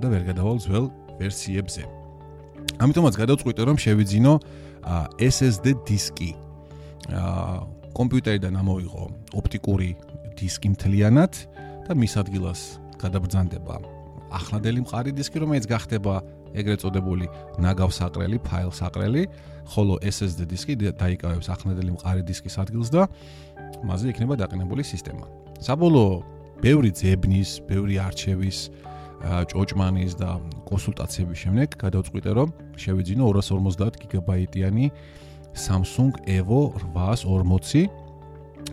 და 0.02 0.06
ვერ 0.10 0.22
გადავალ 0.32 0.58
ძველ 0.58 0.90
ვერსიებზე. 1.20 2.05
ამიტომაც 2.76 3.14
გადავწყვიტე 3.16 3.62
რომ 3.70 3.76
შევიძინო 3.80 4.32
SSD 5.22 5.76
დისკი 5.88 6.30
კომპიუტერიდან 7.96 8.54
ამოიღო 8.60 9.04
ოპტიკური 9.40 9.90
დისკი 10.36 10.72
მთლიანად 10.76 11.32
და 11.88 11.92
მის 11.96 12.14
ადგილას 12.20 12.60
გადაბრძანდება 13.00 13.96
ახლანდელი 14.36 14.82
მყარი 14.84 15.12
დისკი, 15.16 15.42
რომელიც 15.42 15.66
გახდება 15.70 16.14
ეგრეთ 16.56 16.82
წოდებული 16.82 17.26
ნაგავსაყრელი, 17.62 18.38
ფაილსაყრელი, 18.46 19.22
ხოლო 19.72 19.98
SSD 20.02 20.46
დისკი 20.50 20.74
დაიკავებს 20.98 21.48
ახლანდელი 21.52 21.94
მყარი 21.96 22.22
დისკის 22.26 22.56
ადგილს 22.62 22.90
და 22.94 23.06
მასზე 23.86 24.12
იქნება 24.14 24.34
დაყენებული 24.40 24.82
სისტემა. 24.82 25.26
საბოლოო 25.62 26.16
ბევრი 26.64 26.90
ძებნის, 26.96 27.60
ბევრი 27.68 28.00
არჩევის 28.02 28.58
ჭოჭმანის 29.24 30.12
და 30.20 30.30
კონსულტაციების 30.68 31.38
შემდეგ 31.44 31.68
გადავწყვიტე 31.80 32.30
რომ 32.36 32.48
შევიძინო 32.76 33.24
250 33.32 33.96
გიგაბაიტიანი 34.02 34.86
Samsung 35.56 36.12
Evo 36.28 36.76
840, 36.76 37.88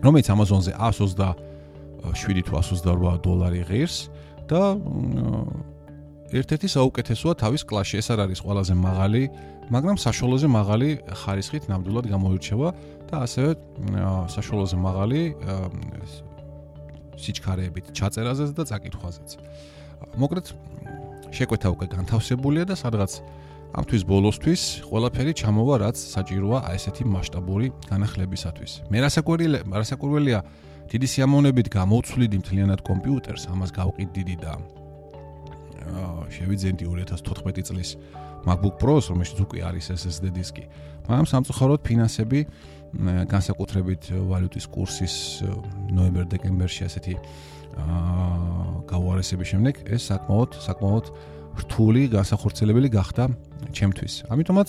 რომელიც 0.04 0.26
Amazon-ზე 0.28 0.72
127 0.76 2.44
თუ 2.44 2.52
128 2.60 3.24
დოლარი 3.24 3.62
ღირს 3.64 3.96
და 4.44 4.76
ერთ-ერთი 6.34 6.68
საუკეთესოა 6.68 7.34
თავის 7.40 7.62
კლასში. 7.64 7.96
ეს 8.04 8.08
არ 8.12 8.18
არის 8.28 8.40
ყველაზე 8.44 8.74
მაღალი, 8.76 9.22
მაგრამ 9.72 9.96
საშუალოზე 9.96 10.48
მაღალი 10.50 10.88
ხარისხით 11.24 11.64
ნამდვილად 11.72 12.06
გამოირჩევა 12.12 12.68
და 13.08 13.14
ასევე 13.24 13.50
საშუალოზე 14.28 14.76
მაღალი 14.76 15.20
სიჩქარეებით 17.16 17.86
ჩაწერაზეც 17.96 18.50
და 18.52 18.62
წაკითხვაზეც. 18.68 19.30
მოკლედ 20.20 20.46
შეკვეთა 21.34 21.68
უკვე 21.74 21.86
განთავსებულია 21.94 22.64
და 22.70 22.74
სადღაც 22.78 23.12
ამ 23.74 23.84
თვის 23.90 24.02
ბოლოსთვის 24.06 24.62
ყველაფერი 24.86 25.32
ჩამოვა 25.34 25.74
რაც 25.82 25.96
საჭიროა 25.98 26.58
აი 26.70 26.78
ესეთი 26.78 27.04
მასშტაბური 27.10 27.66
განახლებისათვის. 27.90 28.72
მე 28.86 28.98
რასაკვირველია, 29.02 29.60
რასაკვირველია 29.66 30.38
დიდი 30.94 31.06
სიამოვნებით 31.10 31.66
გამოვცვლიდი 31.74 32.36
მთლიანად 32.38 32.80
კომპიუტერს, 32.86 33.50
ამას 33.50 33.70
გავყიდდი 33.74 34.36
და 34.38 34.52
შევიძენდი 36.30 36.84
2014 36.86 37.66
წლის 37.68 37.90
MacBook 38.44 38.76
Pro-ს, 38.80 39.10
რომელშიც 39.12 39.38
უკვე 39.44 39.60
არის 39.68 39.90
SSD 39.94 40.30
დისკი. 40.32 40.64
მაგრამ 41.08 41.26
სამწუხაროდ 41.28 41.80
ფინანსები 41.84 42.40
განსაკუთრებით 43.28 44.02
ვალუტის 44.14 44.66
კურსის 44.70 45.14
ნოემბერ-დეკემბერში 45.90 46.86
ასეთი 46.88 47.14
გაუარესების 48.90 49.48
შემდეგ 49.52 49.74
ეს 49.94 50.02
საკმაოდ 50.10 50.50
საკმაოდ 50.66 51.04
რთული 51.64 52.02
განსახორცელებელი 52.10 52.88
გახდა 52.90 53.24
ჩემთვის. 53.74 54.14
ამიტომაც 54.30 54.68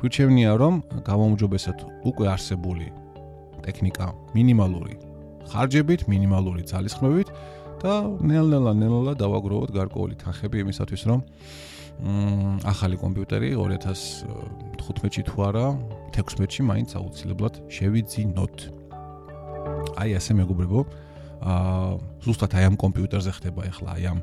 გვირჩევნია 0.00 0.50
რომ 0.62 0.74
გამომჯობესოთ 1.04 1.78
უკვე 2.10 2.26
არსებული 2.34 2.86
ტექნიკა 3.66 4.06
მინიმალური 4.34 4.94
ხარჯებით, 5.50 6.06
მინიმალური 6.06 6.62
ძალისხმევით 6.70 7.28
და 7.82 7.92
ნელ-ნელა 8.22 8.72
ნელა 8.76 9.12
დავაგროვოთ 9.18 9.70
გარკვეული 9.74 10.14
თანხები 10.22 10.56
იმისათვის 10.64 11.02
რომ 11.10 11.20
მ 12.00 12.64
ახალი 12.64 12.96
კომპიუტერი 12.96 13.50
2015-ში 13.60 15.22
თუ 15.28 15.36
არა 15.48 15.66
16-ში 16.16 16.62
მაინც 16.64 16.96
აუცილებლად 16.96 17.54
შევიძინოთ. 17.68 18.56
აი 20.00 20.10
ასე 20.16 20.32
მეგობრებო, 20.40 20.80
აა 21.40 21.98
ზუსტად 22.24 22.52
აი 22.56 22.64
ამ 22.68 22.76
კომპიუტერზე 22.76 23.32
ხდება 23.40 23.64
ახლა 23.70 23.96
აი 23.96 24.04
ამ 24.12 24.20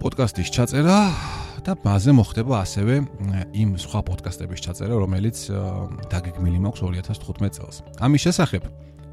პოდკასტის 0.00 0.48
ჩაწერა 0.50 0.98
და 1.60 1.76
მასზე 1.84 2.12
მოხდება 2.16 2.54
ასევე 2.64 2.94
იმ 3.52 3.76
სხვა 3.76 4.00
პოდკასტების 4.08 4.62
ჩაწერა, 4.64 4.96
რომელიც 4.96 5.38
დაგეგმილი 6.08 6.58
მაქვს 6.64 6.80
2015 6.88 7.52
წელს. 7.60 7.76
ამის 8.00 8.20
შესახებ 8.24 8.62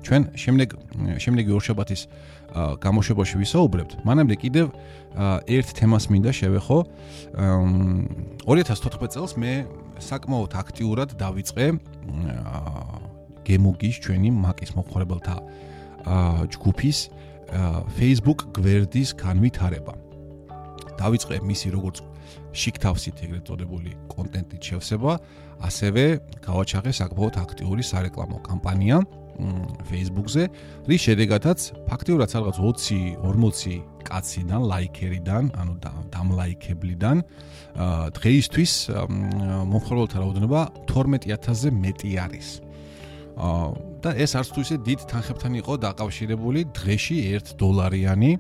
ჩვენ 0.08 0.22
შემდეგ 0.40 0.70
შემდეგი 1.20 1.52
ორშაბათის 1.58 2.02
გამოშვებაში 2.80 3.36
ვისაუბრებთ. 3.44 3.92
მანამდე 4.08 4.36
კიდევ 4.40 4.68
ერთ 5.44 5.68
თემას 5.76 6.08
მინდა 6.08 6.32
შევეხო. 6.32 6.78
2014 8.48 9.12
წელს 9.12 9.32
მე 9.36 9.54
საკმაოდ 10.00 10.52
აქტიურად 10.56 11.10
დავიწყე 11.20 11.66
გემოგის 13.44 13.96
ჩვენი 14.04 14.30
მაკის 14.32 14.72
მოხარებელთა 14.80 15.36
ჯგუფის 16.54 16.98
Facebook 17.98 18.40
გვერდის 18.52 19.10
განვითარება. 19.16 19.94
დავიწყე 20.98 21.36
მისი 21.46 21.68
როგორც 21.78 21.98
შიქთავსით 22.58 23.18
ეგრეთ 23.24 23.44
წოდებული 23.48 23.92
კონტენტით 24.10 24.62
შევსება, 24.68 25.14
ასევე 25.62 26.04
გავაჩაღე 26.42 26.92
საკმაოდ 27.00 27.36
აქტიური 27.44 27.84
სარეკლამო 27.86 28.38
კამპანია 28.50 28.98
Facebook-ზე, 29.86 30.44
რის 30.90 31.02
შედეგადაც 31.06 31.60
ფაქტიურად 31.86 32.30
რაღაც 32.34 32.58
20-40 32.58 33.86
კაციდან, 34.02 34.62
ლაიქერიდან, 34.66 35.44
ანუ 35.54 35.74
დამლაიქებლიდან 36.10 37.18
დღეისთვის 38.18 38.72
მომხმარებელთა 39.72 40.18
რაოდენობა 40.18 40.62
12000-ზე 40.90 41.70
მეტი 41.70 42.12
არის. 42.26 42.48
და 44.04 44.14
ეს 44.14 44.32
არც 44.38 44.50
თუ 44.54 44.60
ისე 44.66 44.76
დიდ 44.86 45.00
თანხებთან 45.10 45.54
იყო 45.62 45.74
დაკავშირებული 45.84 46.60
დღეში 46.78 47.18
1 47.38 47.58
დოლარიანი 47.58 48.32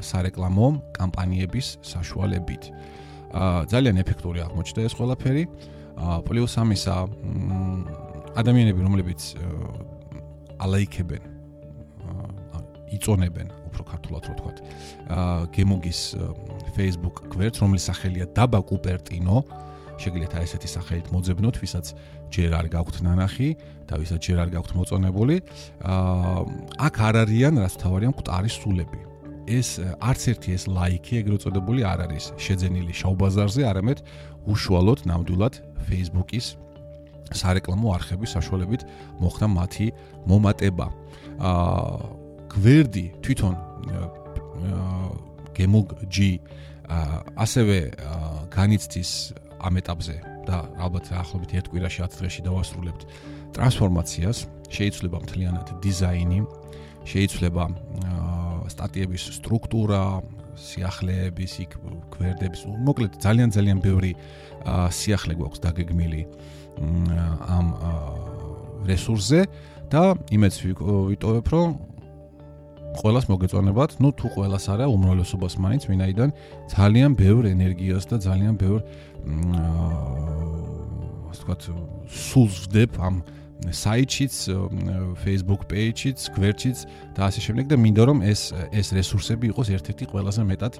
სარეკლამო 0.00 0.66
კამპანიების 0.96 1.66
საშუალებით. 1.84 2.62
ძალიან 3.72 3.96
ეფექტური 4.02 4.40
აღმოჩნდა 4.46 4.80
ეს 4.88 4.94
ყველაფერი. 4.96 5.44
პლუს 5.96 6.54
ამისა 6.60 6.94
ადამიანები 8.36 8.80
რომლებიც 8.84 9.20
ალაიქებენ 10.60 11.22
იწონებენ 12.96 13.48
უფრო 13.68 13.82
ქართულად 13.92 14.22
რო 14.28 14.34
ვთქვათ 14.36 14.58
გემოგის 15.56 16.00
Facebook 16.76 17.16
გვერდს 17.32 17.60
რომლის 17.64 17.84
სახელია 17.88 18.26
დაბა 18.36 18.60
კუპერტინო 18.68 19.36
შეგიძლიათ 19.96 20.34
აი 20.36 20.44
ესეთი 20.46 20.68
სახელით 20.70 21.06
მოძებნოთ, 21.14 21.56
ვისაც 21.62 21.86
ჯერ 22.34 22.50
არ 22.58 22.66
გაქვთ 22.74 22.96
ნანახი 23.06 23.48
და 23.88 23.94
ვისაც 24.00 24.20
ჯერ 24.26 24.38
არ 24.44 24.50
გაქვთ 24.56 24.72
მოწონებული. 24.76 25.36
აა 25.80 26.40
აქ 26.86 26.94
არ 27.08 27.14
არიან, 27.24 27.54
რაც 27.64 27.74
თავარიან 27.80 28.12
მყარი 28.16 28.50
სულები. 28.52 29.00
ეს 29.46 29.78
არც 30.02 30.22
ერთი 30.34 30.50
ეს 30.58 30.64
ლაიქი 30.66 31.14
ეგრეთ 31.22 31.40
წოდებული 31.46 31.80
არ 31.86 31.98
არის 32.10 32.24
შეძენილი 32.34 32.92
შაუბაზარზე, 32.98 33.62
არამედ 33.70 33.98
უშუალოდ 34.50 35.00
ნამდვილად 35.06 35.54
Facebook-ის 35.86 36.46
სარეკლამო 37.30 37.88
არხების 37.94 38.30
საშუალებით 38.36 38.82
მოხდა 39.22 39.46
მათი 39.46 39.86
მომატება. 40.26 40.86
აა 41.38 42.26
გვერდი 42.58 43.06
თვითონ 43.22 43.54
აა 43.54 44.06
გემოგ 45.56 45.88
G 46.12 46.40
ასევე 46.86 47.78
განიცდის 48.52 49.10
ამ 49.60 49.74
ეტაპზე 49.80 50.16
და 50.46 50.56
ალბათ 50.78 51.10
ახლობით 51.16 51.50
ერთ 51.58 51.66
კვირაში 51.72 52.00
10 52.06 52.18
დღეში 52.20 52.40
დავასრულებთ 52.46 53.02
ტრანსფორმაციას, 53.56 54.38
შეიძლება 54.70 55.16
მთლიანად 55.24 55.68
დიზაინი, 55.82 56.40
შეიძლება 57.06 57.64
სტატიების 58.72 59.22
სტრუქტურა, 59.38 60.02
სიახლეების, 60.56 61.52
იქ 61.64 61.72
გვერდების, 62.16 62.60
მოკლედ 62.66 63.12
ძალიან 63.22 63.50
ძალიან 63.52 63.78
ბევრი 63.84 64.12
სიახლე 64.90 65.34
გვაქვს 65.36 65.60
დაგეგმილი 65.66 66.22
ამ 67.56 67.66
რესურსზე 68.88 69.40
და 69.92 70.02
იმედს 70.32 70.58
ვიტოვებ, 70.66 71.46
რომ 71.52 71.68
ყოველას 72.96 73.26
მოგეწონებათ, 73.30 73.90
ну 74.00 74.08
თუ 74.16 74.26
ყოველას 74.34 74.64
არა, 74.72 74.86
უმრავლესობას 74.88 75.54
მაინც, 75.60 75.82
ვინაიდან 75.90 76.30
ძალიან 76.72 77.10
ბევრ 77.16 77.42
ენერგიას 77.52 78.04
და 78.10 78.16
ძალიან 78.24 78.54
ბევრ 78.56 78.78
აა 78.80 80.46
ასე 81.30 81.42
ვთქვათ, 81.44 81.60
სულს 82.08 82.56
ვდებ 82.66 82.90
ამ 83.02 83.14
საიტშიც, 83.72 84.34
Facebook 85.24 85.64
page-შიც, 85.70 86.18
გვერდშიც 86.36 86.78
და 87.16 87.20
ასე 87.28 87.40
შემდეგ 87.40 87.66
და 87.72 87.76
მინდა 87.80 88.02
რომ 88.04 88.18
ეს 88.22 88.52
ეს 88.72 88.92
რესურსები 88.92 89.48
იყოს 89.50 89.68
ერთ-ერთი 89.76 90.04
ყველაზე 90.12 90.42
მეტად 90.44 90.74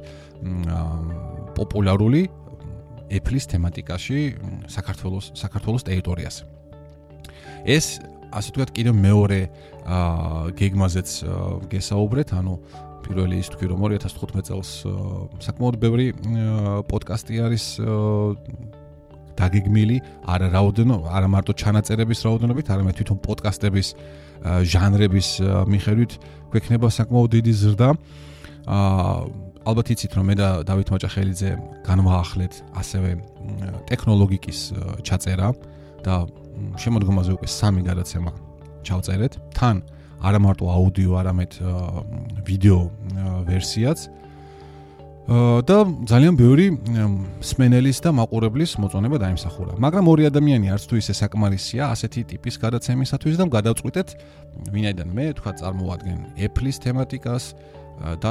პოპულარული 1.56 2.28
Apple-ის 3.06 3.46
თემატიკაში 3.48 4.18
საქართველოს 4.68 5.32
საქართველოს 5.40 5.82
ტერიტორიაზე. 5.88 6.42
ეს 7.66 7.98
ასე 8.32 8.48
ვთქვათ 8.52 8.70
კიდევ 8.76 8.94
მეორე 8.98 9.40
აა 9.86 10.50
გეგმაზეც 10.58 11.10
გესაუბრეთ, 11.70 12.28
ანუ 12.36 12.54
პირველი 13.06 13.36
ის 13.38 13.48
თქვი 13.54 13.66
რომ 13.70 13.78
2015 13.86 14.48
წელს 14.50 14.70
საკმაოდ 15.46 15.76
ბევრი 15.78 16.06
პოდკასტი 16.90 17.34
არის 17.46 17.64
დაგეგმილი 19.36 19.96
არა 20.26 20.48
რაოდენო 20.56 20.96
არა 21.12 21.28
მარტო 21.30 21.52
ჩანაწერების 21.60 22.20
რაოდენობით 22.26 22.66
არამედ 22.72 22.94
თვითონ 22.98 23.18
პოდკასტების 23.26 23.88
ჟანრების 24.72 25.28
მიხედვით 25.70 26.12
გვექნება 26.50 26.88
საკმაოდ 26.98 27.30
დიდი 27.36 27.52
ზრდა. 27.62 27.88
აა 28.66 29.46
ალბათ 29.66 29.88
იცით 29.92 30.12
რომ 30.14 30.26
მე 30.30 30.34
და 30.38 30.48
დავით 30.62 30.88
მაჭახელიძე 30.94 31.50
განვაახლეთ 31.86 32.54
ასევე 32.80 33.10
ტექნოლოგიკის 33.90 34.60
ჩაწერა 35.02 35.48
და 36.06 36.14
შემოდგომაზე 36.82 37.30
უკვე 37.36 37.48
სამი 37.50 37.82
გადაცემა 37.86 38.30
ჩავწერეთ 38.86 39.32
თან 39.56 39.76
არა 40.26 40.38
მარტო 40.40 40.64
აუდიო 40.76 41.12
არამედ 41.20 41.52
ვიდეო 42.46 42.80
ვერსიაც 43.50 43.98
და 45.26 45.76
ძალიან 46.06 46.34
ბევრი 46.38 46.66
სმენელის 47.42 47.98
და 47.98 48.10
მაყურებლის 48.14 48.78
მოწონება 48.78 49.18
დაიმსახურა. 49.18 49.74
მაგრამ 49.82 50.04
ორი 50.06 50.30
ადამიანი 50.30 50.70
არც 50.70 50.86
თუ 50.86 50.94
ისე 51.02 51.14
საკმარისია 51.18 51.90
ასეთი 51.90 52.22
ტიპის 52.30 52.54
გადაცემისათვის 52.62 53.34
და 53.34 53.44
გადავწყვიტეთ 53.50 54.08
ვინაიდან 54.70 55.08
მე 55.10 55.26
თქვა 55.42 55.52
წარმოადგენ 55.58 56.18
Apple-ის 56.46 56.76
თემატიკას 56.78 57.44
და 58.22 58.30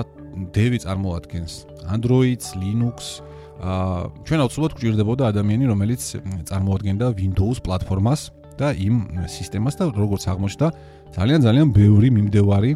Devi 0.55 0.79
წარმოადგენს 0.79 1.53
Android-ს, 1.91 2.55
Linux-ს 2.63 3.19
აა 3.63 4.11
ჩვენ 4.27 4.39
აუცილებლად 4.43 4.73
გვჭირდებოდა 4.75 5.23
ადამიანი 5.31 5.65
რომელიც 5.71 6.01
წარმოადგენდა 6.49 7.05
Windows 7.15 7.57
პლატფორმას 7.63 8.21
და 8.59 8.75
იმ 8.75 8.95
სისტემას 9.31 9.75
და 9.79 9.83
როგორც 9.95 10.23
აღმოჩნდა 10.31 10.67
ძალიან 11.15 11.39
ძალიან 11.47 11.67
ბევრი 11.71 12.09
მიმდევარი 12.11 12.71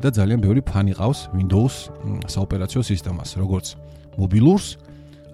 და 0.00 0.08
ძალიან 0.10 0.40
ბევრი 0.40 0.60
ფანი 0.64 0.92
ყავს 0.96 1.30
Windows 1.36 1.74
საოპერაციო 2.26 2.80
სისტემას, 2.82 3.36
როგორც 3.38 3.76
მობილურს, 4.18 4.66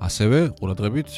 ასევე 0.01 0.39
ყურადღებით 0.61 1.09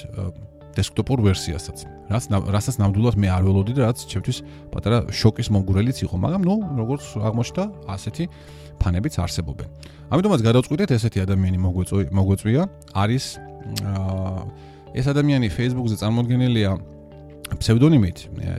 დესკტოპურ 0.72 1.18
ვერსიასაც. 1.28 1.84
რაც 2.08 2.24
რასაც 2.28 2.76
ნამდვილად 2.80 3.16
მე 3.20 3.28
არ 3.28 3.42
ველოდი 3.44 3.72
და 3.76 3.82
რაც 3.92 3.98
ჩემთვის 4.08 4.38
პატარა 4.72 4.98
შოკის 5.12 5.48
მომგვრელიც 5.52 5.98
იყო, 6.06 6.16
მაგრამ 6.16 6.42
ნუ 6.48 6.54
როგორც 6.80 7.04
აღმოჩნდა, 7.28 7.64
ასეთი 7.92 8.24
ფანებიც 8.80 9.14
არსებობენ. 9.20 9.68
ამიტომაც 10.12 10.40
გადავწყვიტეთ 10.48 10.88
ესეთი 10.96 11.18
ადამიანი 11.26 11.58
მოგვეწვია, 12.12 12.62
არის 12.94 13.24
ეს 14.92 15.06
ადამიანი 15.08 15.48
Facebook-ზე 15.48 15.96
წარმოდგენილია 16.02 16.70
ფსევდონიმით 17.60 18.18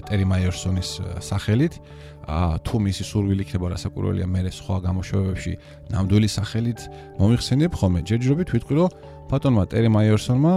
ტერი 0.10 0.26
მაიერსონის 0.30 0.90
სახელით. 1.22 1.78
ა 2.24 2.56
თუ 2.64 2.80
მისი 2.80 3.04
სურვილი 3.04 3.44
იქნება 3.44 3.76
რასაკვირველია 3.76 4.28
მე 4.32 4.48
სხვა 4.48 4.76
გამოშვებებში 4.88 5.54
ნამდვილი 5.92 6.30
სახელით 6.32 6.80
მომიხსენებ 7.20 7.72
ხოლმე. 7.76 8.00
ჯერჯერობით 8.08 8.48
ვიტყვი 8.56 8.74
რომ 8.80 8.90
ბატონმა 9.28 9.64
ტერი 9.68 9.90
მაიერსონმა 9.92 10.54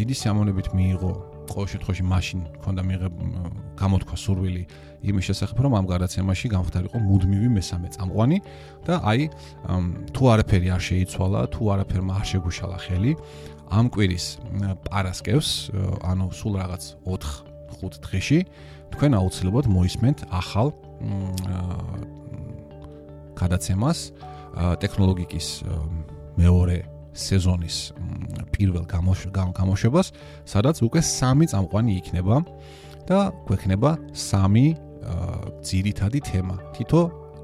დიდი 0.00 0.14
სიამოვნებით 0.16 0.72
მიიღო 0.72 1.12
ყოველ 1.50 1.66
შემთხვევაში 1.72 2.04
მაშინ 2.06 2.38
მქონდა 2.60 2.82
მიღებ 2.90 3.14
გამოთქვა 3.80 4.16
სურვილი 4.22 4.62
იმის 5.00 5.24
შესახებ, 5.30 5.56
რომ 5.64 5.72
ამ 5.80 5.86
გადაცემაში 5.90 6.46
გამختارიყო 6.54 6.98
მუდმივი 7.00 7.48
მესამე 7.56 7.88
წამყვანი 7.96 8.38
და 8.86 8.94
აი 9.10 9.22
თუ 10.14 10.22
არაფერი 10.32 10.68
არ 10.76 10.82
შეიცვალა, 10.88 11.40
თუ 11.54 11.62
არაფერმა 11.74 12.12
არ 12.20 12.26
შეგუშალა 12.30 12.78
ხელი, 12.84 13.12
ამ 13.70 13.86
კვირის 13.90 14.26
პარასკევს, 14.86 15.48
ანუ 16.04 16.26
სულ 16.36 16.52
რაღაც 16.60 16.82
4-5 17.06 17.98
დღეში 18.04 18.38
თქვენ 18.92 19.12
აუცილებლად 19.18 19.66
მოისმენთ 19.70 20.18
ახალ 20.30 20.68
გადაცემას 23.40 23.98
ტექნოლოგიკის 24.82 25.48
მეორე 26.36 26.78
სეზონის 27.14 27.76
პირველ 28.54 28.84
გამოშვებას, 28.86 30.12
სადაც 30.46 30.76
უკვე 30.86 31.00
სამი 31.02 31.46
წამყვანი 31.50 31.92
იქნება 32.00 32.36
და 33.08 33.34
გვექნება 33.48 33.98
სამი 34.14 34.66
ძირითადი 35.66 36.20
თემა. 36.22 36.56
თითო 36.76 37.00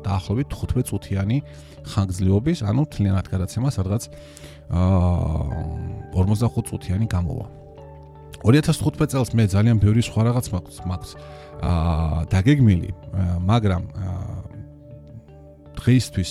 დაახლოებით 0.07 0.48
15 0.55 0.87
წუთიანი 0.87 1.38
ხანგრძლივობის, 1.83 2.62
ანუ 2.62 2.83
თლიანად 2.94 3.26
გადაცემა, 3.26 3.68
სადღაც 3.74 4.02
აა 4.70 6.14
45 6.14 6.70
წუთიანი 6.70 7.07
გამოვა. 7.11 7.46
2015 8.46 9.11
წელს 9.11 9.31
მე 9.35 9.44
ძალიან 9.50 9.76
ბევრი 9.83 10.02
სხვა 10.07 10.20
რაღაც 10.31 10.46
მაქვს 10.55 10.76
მაქვს 10.87 11.11
აა 11.66 12.20
დაგეგმილი, 12.31 12.90
მაგრამ 13.42 13.83
დღეისთვის 15.76 16.31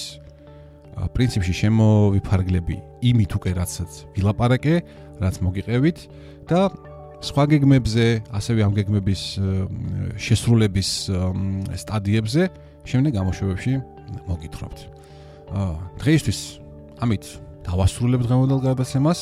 პრინციპში 0.95 1.53
შემოვიფარგლები 1.59 2.75
იმით 3.03 3.31
უკვე 3.35 3.51
რაცაც 3.59 3.91
ვილაპარაკე, 4.15 4.75
რაც 5.19 5.35
მოგიყევით 5.43 5.97
და 6.49 6.71
სხვა 7.25 7.43
გეგმებზე, 7.51 8.05
ასევე 8.31 8.59
ამ 8.63 8.73
გეგმების 8.77 9.21
შესრულების 10.19 10.89
სტადიებზე 11.81 12.43
შემდეგ 12.85 13.11
გამოშვებებში 13.17 13.73
მოგითხრობთ. 14.29 14.79
აა 15.51 15.73
დღეისთვის 16.01 16.39
ამით 17.01 17.23
დავასრულებთ 17.65 18.25
დღევანდელ 18.29 18.59
გადაცემას. 18.61 19.19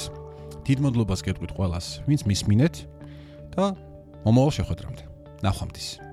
დიდ 0.63 0.79
მადლობას 0.79 1.19
გეტყვით 1.27 1.51
ყველას, 1.59 2.07
ვინც 2.07 2.21
მისმინეთ 2.23 2.75
და 3.55 3.75
მომავალ 4.23 4.51
შეხვედრამდე. 4.59 5.03
ნახვამდის. 5.43 6.12